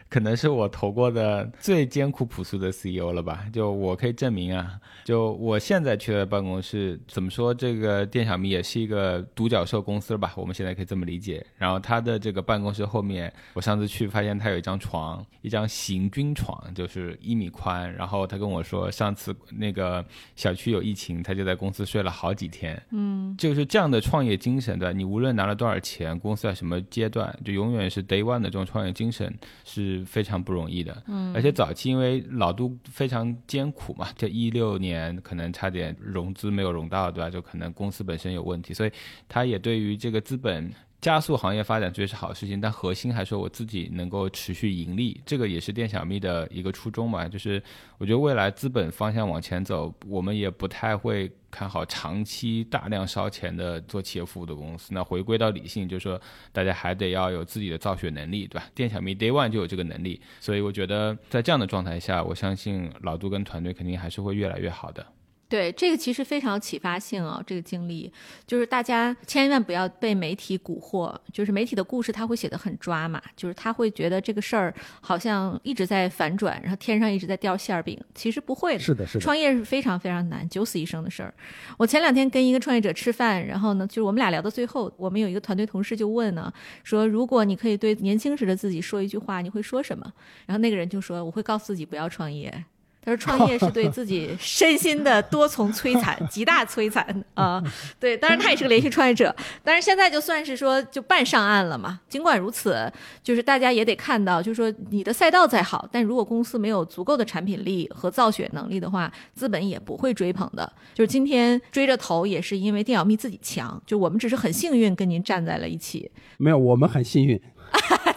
[0.09, 3.45] 可能是我投过的最艰苦朴素的 CEO 了吧？
[3.51, 10.33] 就我可以证明啊，就我现在去的办公室，怎么说这个店小米也是一个独角兽公司了吧？
[10.37, 11.45] 我们现在可以这么理解。
[11.57, 17.93] 然后他的这个办公室后面，我上次去发现他有一张床，一张行军床，就是一米宽。
[17.93, 20.05] 然后他跟我说，上次那个
[20.37, 22.81] 小区有疫情，他就在公司睡了好几天。
[22.91, 29.96] 嗯，就是这样的创业精神的，你无论拿了多少钱，公司在什么阶段，就永远是 day one 的这种创业精神是。
[30.05, 37.29] 非常不容易的，嗯，而且早期因为老杜非常艰苦嘛，就一六年可能差点融资没有融到，对吧？
[37.29, 38.91] 就可能公司本身有问题，所以
[39.27, 40.73] 他也对于这个资本。
[40.99, 47.27] 加速行业发展绝对是好事情，但核心还是我自己能够持续盈利，这个也是店小蜜的一个初衷嘛。
[47.27, 47.61] 就是
[47.99, 54.91] 我觉得未来资本方向往前走，我们也不太会看好长期大量烧钱的做企业服务的公司。
[54.91, 56.19] 那回归到理性，就是说
[56.51, 58.67] 大家还得要有自己的造血能力，对吧？
[58.73, 65.05] 店小蜜 Day One 就有这个能力，所以我觉得在这样的状态下，我相信老杜跟团队肯定还是会越来越好的。
[65.49, 67.41] 对，这个其实非常有启发性啊！
[67.47, 68.11] 这个经历
[68.45, 78.79] 就是大家千万不要被媒体蛊惑，就是媒体的故事他会写的很抓嘛，就是他会觉得这个事儿好像一直在反转，然后天上一直在掉馅儿饼，其实不会的。
[78.79, 79.21] 是的，是的。
[79.21, 81.33] 创业是非常非常难，九死一生的事儿。
[81.77, 86.51] 我前两天跟一个创业者吃饭，然后呢，就是我们俩聊到最后，我们有一个团队同事就问呢，
[86.83, 90.11] 说如果你可以对年轻时的自己说一句话，你会说什么？
[90.45, 92.65] 然后那个人就说，我会告诉自己不要创业。
[93.07, 97.63] 他说：“创业是对自己身心的多重摧残，极大摧残啊！
[97.97, 99.33] 对，当然他也是个连续创业者，
[99.63, 102.01] 但是现在就算是说就半上岸了嘛。
[102.09, 102.91] 尽管如此，
[103.23, 110.69] 就是大家也得看到，就是说你的赛道再好，但如果公司没有足够的产品力和造血能力的话，资本也不会追捧的。
[110.93, 116.11] 就是今天追着投，也是因为电小蜜自己强，就我们只是很幸运跟您站在了一起。
[116.37, 117.41] 没有，我们很幸运。”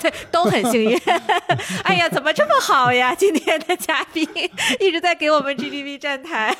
[0.01, 0.99] 对， 都很幸运。
[1.85, 3.15] 哎呀，怎么这么好呀？
[3.19, 4.27] 今天的嘉宾
[4.79, 6.55] 一直在给我们 GDP 站台。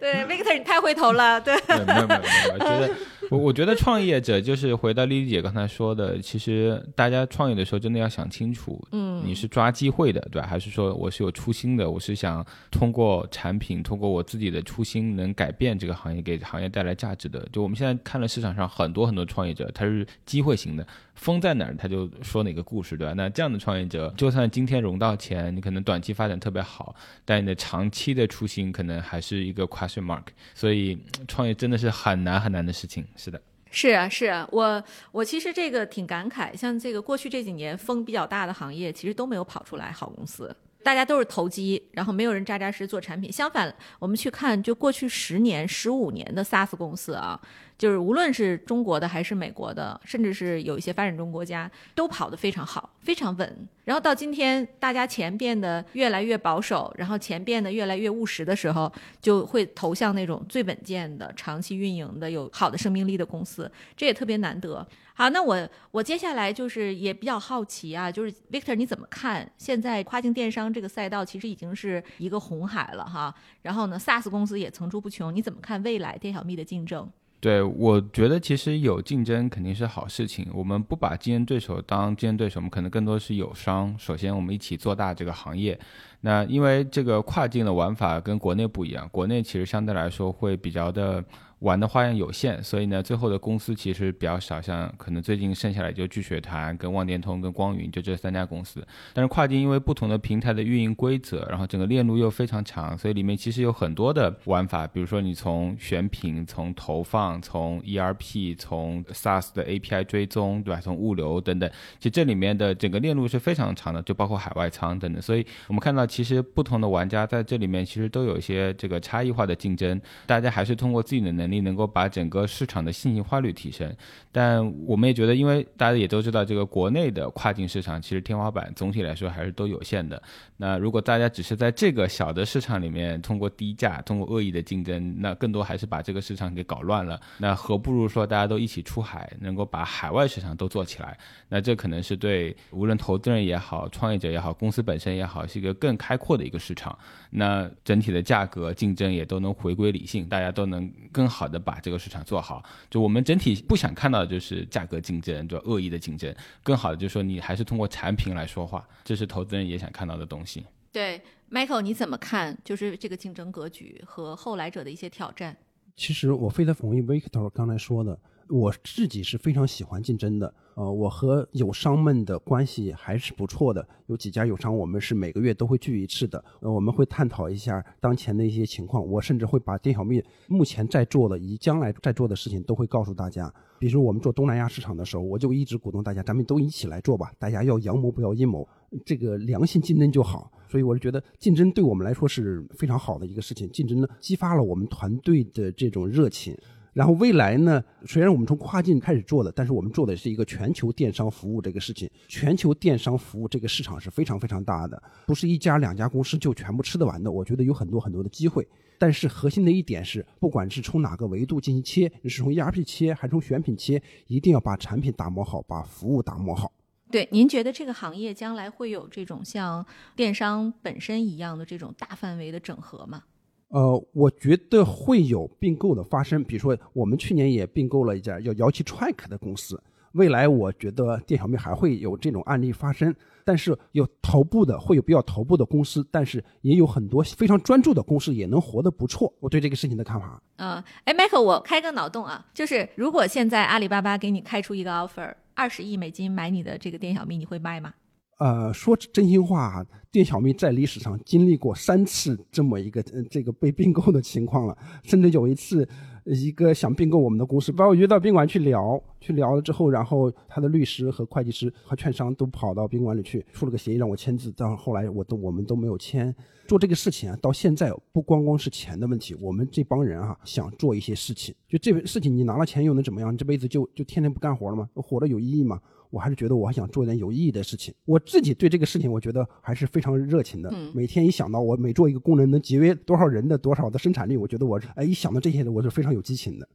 [0.00, 1.40] 对，Victor，你太会投了。
[1.40, 2.20] 对，没有没有没有，
[2.54, 2.90] 我觉得
[3.30, 10.48] 我我觉得创业者就是回到丽丽姐刚才说的，其实大家创业的时候真的要想清楚，嗯，你是抓机会的，对吧？
[10.48, 11.88] 还是说我是有初心的？
[11.88, 17.46] 我是想通过产品，通过我自己的初心，能改变这个行业，给行业带来价值的。
[17.52, 20.86] 就我们现在看了市场上很多很多创业者，他是机会型的。
[21.14, 23.12] 风在哪儿，他就说哪个故事，对吧？
[23.14, 30.22] 那这样的创业者，就算今天融到钱，你可能短期发展特别好，但你的长期的初心可能还是一个 question mark。
[30.54, 33.04] 所以创业真的是很难很难的事情。
[33.22, 40.56] 是的，是啊，是啊，我我其实这个挺感慨，像这个过去这几年风比较大的行业，其实都没有跑出来好公司。
[40.82, 43.30] 大家都是投机，然后没有人扎扎实做产品。
[43.30, 47.38] 相反，我们去看就过去十年、十五年的 SaaS 公司啊，
[47.80, 53.68] 就是无论是中国的还是美国的，甚至是有一些发展中国家，都跑得非常好，非常稳。
[53.86, 63.72] 然后到今天，大家钱变得越来越保守，然后钱变得越来越务实的时候，就会投向那种最稳健的、长期运营的、有好的生命力的公司。
[63.96, 64.86] 这也特别难得。
[65.14, 77.10] 好，那我我接下来就是也比较好奇啊，就是 Victor 你怎么看现在跨境电商这个赛道其实已经是一个红海了哈，然后呢 SaaS 公司也层出不穷，你怎么看未来电小蜜的竞争？
[77.40, 83.94] 对，我觉得其实有竞争肯定是好事情，我们不把竞争对手当竞争对手，我们可能更多是友商。
[83.98, 85.78] 首先，我们一起做大这个行业。
[86.20, 91.24] 那因为这个跨境的玩法跟国内不一样，国内其实相对来说会比较的。
[91.60, 98.82] 玩的花样有限，所以呢，最后的公司其实比较少，像可能最近剩下来就聚雪团、跟望电通、跟光云，就这三家公司。
[99.12, 104.86] 但是跨境因为不同的平台的运营规则，然后整个链路又非常长，所以里面其实有很多的玩法。
[104.86, 110.80] 比如说你从选品、从投放、从 ERP、从 SaaS 的 API 追踪，对吧？
[110.80, 115.20] 从物流等等，其实这里面的整个链路是非常长的，就包括海外仓等等。
[115.20, 121.49] 所以我们看到，其实不同的玩家在这里面其实都有一些这个差异化的竞争，大家还是通过自己的能。
[121.50, 123.94] 你能够把整个市场的信息化率提升，
[124.30, 130.22] 但我们也觉得，因为大家也都知道，这个国内的跨境市场其实天花板总体来说还是都有限的。
[130.62, 137.20] 那如果大家只是在这个小的市场里面通过低价、通过恶意的竞争，那更多还是把这个市场给搞乱了。
[137.38, 141.18] 那何不如说大家都一起出海，能够把海外市场都做起来？
[141.48, 146.96] 那这可能是对无论投资人也好、创业者也好、公司本身也好，是一个更开阔的一个市场。
[147.30, 151.50] 那整体的价格竞争也都能回归理性，大家都能更好。
[151.50, 156.32] 的，把这个市场做好，就我们整体不想看到的就是价格竞争，就恶意的竞争。
[156.62, 160.49] 更好的就是说，你还是通过产品来说话，这是投资人也想看到的东西。
[160.90, 162.56] 对，Michael，你怎么看？
[162.64, 165.56] 就是这个竞争格局和后来者的一些挑战。
[165.94, 168.18] 其实我非常同意 Victor 刚才说的。
[168.50, 173.86] 我自己是非常喜欢竞争的，呃，我和友商们的关系还是不错的。
[174.08, 179.06] 有几家友商，我们是每个月都会聚一次的，呃，我们会探讨一下当前的一些情况。
[179.06, 183.52] 我甚至会把店小蜜目前在做的以及将来在做的事情都会告诉大家。
[183.78, 188.68] 比如我们做东南亚市场的时候，我就一直鼓动大家，咱们都一起来做吧，大家要阳谋不要阴谋，
[189.06, 190.50] 这个良性竞争就好。
[190.68, 196.56] 所以我就觉得竞争对我们来说是非常好的一个事情，竞争呢激发了我们团队的这种热情。
[196.92, 197.82] 然后未来呢？
[198.06, 202.10] 虽然我们从跨境开始做的，但是我们做的是一个全球电商服务这个事情。
[202.26, 207.30] 全球电商服务这个市场是非常非常大的，不是一家两家公司就全部吃得完的。
[207.30, 208.66] 我觉得有很多很多的机会。
[208.98, 216.70] 但是核心的一点是，不管是从哪个维度进行切，你是从 ERP 切还是从选品切，一定要把产品打磨好，把服务打磨好。
[217.10, 219.84] 对，您觉得这个行业将来会有这种像
[220.14, 223.22] 电商本身一样的这种大范围的整合吗？
[223.70, 226.44] 呃，我觉得会有并购的发生。
[226.44, 229.80] 比如说，我们去年也并购了一家叫摇旗 Track 的公司。
[230.12, 233.14] 未来我觉得店小蜜还会有这种案例发生，
[233.44, 239.32] 但是有头部的会有比较头部的公司，但是也有很多非常专注的公司也能活得不错。
[239.38, 240.42] 我对这个事情的看法。
[240.56, 247.94] 嗯，哎，Michael，我开个脑洞啊，就是如果现在阿里巴巴给你开出一个 offer，二十亿美金买你的这个店小蜜，你会卖吗？
[248.40, 255.88] 呃，说真心话，店小蜜在历史上经历过三次这么一个呃这个被并购的情况了，甚至有一次。
[256.26, 266.32] 一个想并购我们的公司，把我约到宾馆去聊，去聊了之后，然后他的律师和会计师和券商都跑到宾馆里去，出了个协议让我签字，到后来我都我们都没有签。
[266.68, 273.32] 做这个事情啊，到现在不光光是钱的问题，我们这帮人啊想做一些事情，就这个事情你拿了钱又能怎么样？
[273.32, 274.88] 你这辈子就就天天不干活了吗？
[274.94, 275.80] 活着有意义吗？
[276.10, 277.94] 我还是觉得我还想做点有意义的事情。
[278.04, 280.72] 我自己对这个事情，我觉得还是非常热情的。
[280.92, 286.68] 每天一想到我每做一个功能能节约多少人的多少的生产力，我觉得我哎一想到这些的，我是非常有激情的。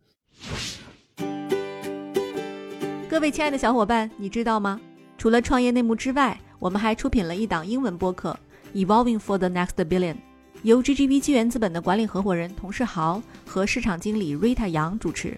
[3.10, 4.80] 各位亲爱的小伙伴，你知道吗？
[5.18, 8.38] 除了创业内幕之外，我们还出品了一档英文播客
[8.86, 10.14] 《Evolving for the Next Billion》，
[10.64, 15.38] 由 GGV 纪元资本的管理合伙人童世豪和市场经理 Rita 杨主持。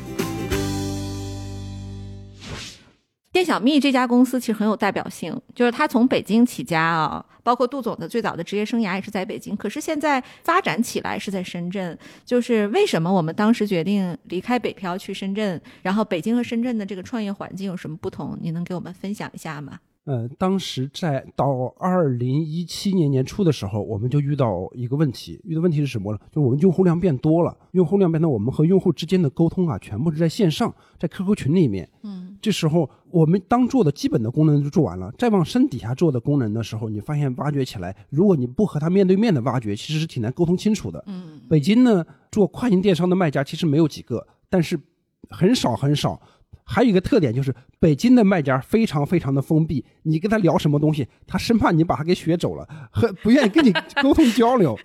[3.31, 11.97] 店小蜜这家公司其实很有代表性，就是它从北京起家啊，包括杜总的最早的职业生涯也是在北京，可是现在发展起来是在深圳。
[12.25, 18.37] 就是为什么我们当时决定离开北漂去深圳，然后北京和深圳的这个创业环境有什么不同？
[18.41, 19.79] 你能给我们分享一下吗？
[20.03, 26.17] 呃，当时在到二零一七年年初的时候，我们就遇到一个问题，遇到问题是什么呢？
[26.31, 31.87] 就是我们用户量变多了，用户量变多，我们和用户之间的沟通啊，全部是在线上，在 QQ 群里面。
[32.01, 41.03] 嗯，这时候我们当做的基本的功能就做完了，再往深底下做的功能的时候，你发现挖掘起来，如果你不和他面对面的挖掘，其实是挺难沟通清楚的。
[41.05, 44.79] 嗯，北京呢，做跨境电商的卖家其实没有几个，但是
[45.29, 46.19] 很少很少。
[46.63, 54.77] 还有一个特点就是，北京的卖家非常非常的封闭，你跟他聊什么东西，他生怕你把他给学走了，很不愿意跟你沟通交流，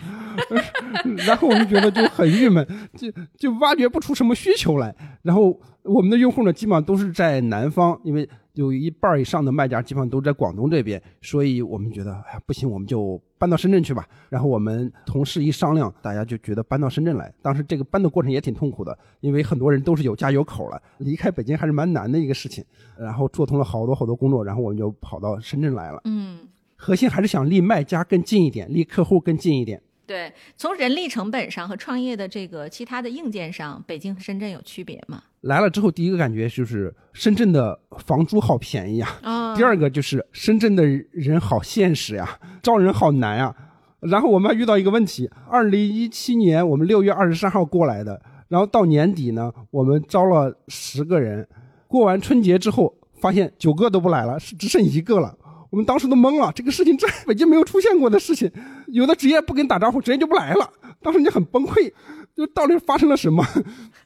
[1.27, 2.67] 然后我们觉得就很郁闷，
[2.97, 8.29] 就就挖掘不出什么需求来，然后我们的用户呢，基本上都是在南方，因为。
[8.57, 14.09] 有一半以上的卖家基本上都在广东这边，所以我们觉得，哎呀，不行，我们就搬到深圳去吧。
[14.31, 17.33] 然后我们同事一商量，大家就觉得搬到深圳来。
[17.43, 22.65] 当时这个搬的过程也挺痛苦的，因为很多人都是有家有口了，离开北京还是蛮难的一个事情。
[22.99, 26.01] 然后做通了好多好多工作，然后我们就跑到深圳来了。
[26.05, 29.83] 嗯，核心还是想离卖家更近一点，离客户更近一点。
[30.07, 35.23] 对，从人力成本上和创业的这个其他的硬件上，北京和深圳有区别吗？
[35.47, 39.55] 来了之后，第一个感觉就是深圳的房租好便宜啊。
[39.57, 43.55] 第二个就是深圳的人好现实呀，招人好难啊。
[44.01, 51.49] 然后我们还遇到一个问题：二零一七年我们六月二十三号过来的，然后到年底呢，我们招了十个人，
[51.87, 55.37] 过完春节之后发现九个都不来了，只剩一个了。
[55.71, 58.51] 我们当时都懵了，这个事情在北京没有出现过的事情，
[58.89, 60.69] 有的职业不跟你打招呼，直接就不来了。
[61.03, 61.93] 当时你很崩溃，
[62.35, 63.45] 就到底发生了什么？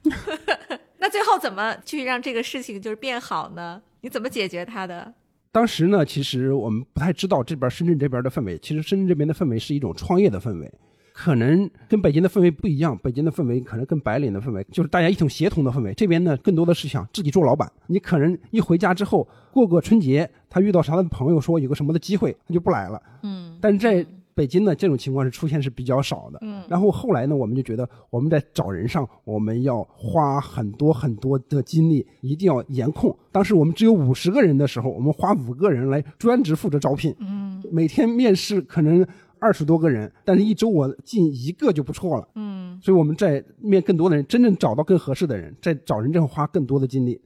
[1.00, 3.80] 那最后怎么去让这个事情就是变好呢？
[4.02, 5.12] 你怎么解决它的？
[5.50, 8.56] 当时呢，其实我们不太知道这边深圳这边的氛围。
[8.58, 10.72] 其实深圳这边的氛围是一种创业的氛围。
[11.12, 15.92] 可能跟北京的氛围不一样，北京的氛围可能跟白领的氛围就是大家一种协同的氛围。
[15.94, 17.70] 这边呢，更多的是想自己做老板。
[17.88, 23.02] 你可能一回家之后过个春节，他遇到啥的朋友说有个什么的机会，他就不来了。
[23.22, 24.06] 嗯，但在
[24.40, 26.38] 北京呢，这种情况是出现是比较少的。
[26.40, 33.14] 嗯，然后后来呢，我们就觉得我们在找人上，我们要花很多很多的精力，一定要严控。
[33.30, 37.14] 当时我们只有五十个人的时候，我们花五个人来专职负责招聘。
[37.18, 39.06] 嗯，每天面试可能。
[39.42, 42.28] 二十多个人，但是一周我进一个就不错了。
[42.34, 47.18] 嗯，所以我们在面更多的人，真正找到更合适的人，在找人这块花更多的精力。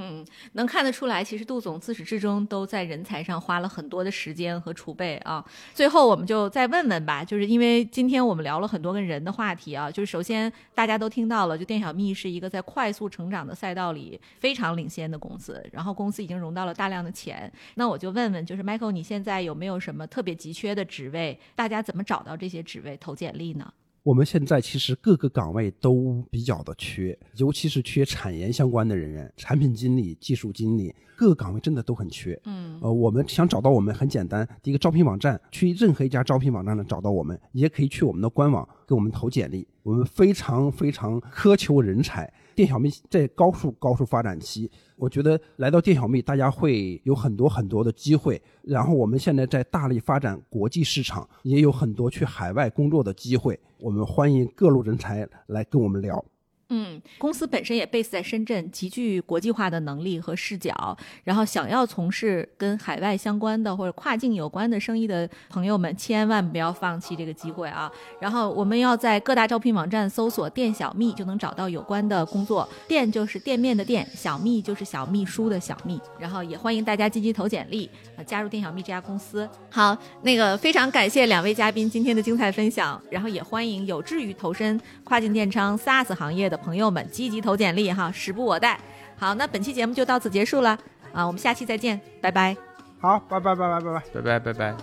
[0.00, 5.44] 嗯，能看得出来，其实杜总自始至终都在人才上花了很多的时间和储备啊。
[5.74, 9.90] 最后，我们就再问问吧，就是因为今天我们聊了很多跟人的话题啊。
[9.90, 17.52] 就是首先大家都听到了，就店小蜜是一个在快速成长的赛道里非常领先的公司，然后公司已经融到了大量的钱。
[17.74, 21.36] 那我就问问，就是 Michael，你现在有没有什么特别急缺的职位？
[21.56, 23.72] 大家怎么找到这些职位投简历呢？
[24.02, 32.40] 我们现在其实各个岗位都比较的缺，尤其是缺产研相关的人员，产品经理、技术经理，各个岗位真的都很缺。
[32.44, 39.66] 嗯，呃，我们想找到我们很简单，第一个招聘网站，去任何一家招聘网站呢找到我们，也可以去我们的官网给我们投简历。
[39.82, 42.32] 我们非常非常苛求人才。
[42.58, 48.42] 店小蜜在高速高速发展期，我觉得来到店小蜜，大家会有很多很多的机会。
[48.62, 53.56] 然后我们现在在大力发展国际市场，也有很多去海外工作的机会。
[53.78, 56.24] 我们欢迎各路人才来跟我们聊。
[56.70, 60.94] 嗯，公司本身也 base 在深圳，极具国际化的能力和视角。
[61.24, 67.90] 然后想要从事跟海外相关的或者跨境有关的生意的朋友们，千万不要放弃这个机会啊！
[68.20, 72.68] 然后我们要在各大招聘网站搜索“店小蜜”，就能找到有关的工作。
[72.86, 75.98] 店就是店面的店，小蜜就是小秘书的小蜜。
[76.18, 77.88] 然后也欢迎大家积极投简历，
[78.26, 79.48] 加入店小蜜这家公司。
[79.70, 83.00] 好，那个非常感谢两位嘉宾今天的精彩分享。
[83.10, 86.57] 然后也欢迎有志于投身跨境电商 SaaS 行业的。
[86.62, 88.78] 朋友们，积极投简历哈，时不我待。
[89.16, 90.78] 好，那本期节目就到此结束了
[91.12, 92.56] 啊，我们下期再见，拜拜。
[93.00, 94.76] 好，拜拜拜拜拜拜拜拜拜拜。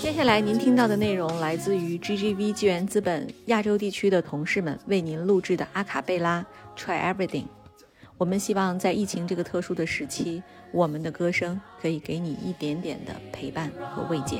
[0.00, 6.44] 接下来您听到的内容来自于 GGV 纪元资本亚洲地区的同事们为您录制的阿卡贝拉
[6.80, 7.44] 《Try Everything》。
[8.16, 10.42] 我们希望在疫情这个特殊的时期，
[10.72, 14.38] 我们的歌声可以给你一点点的陪伴和慰藉。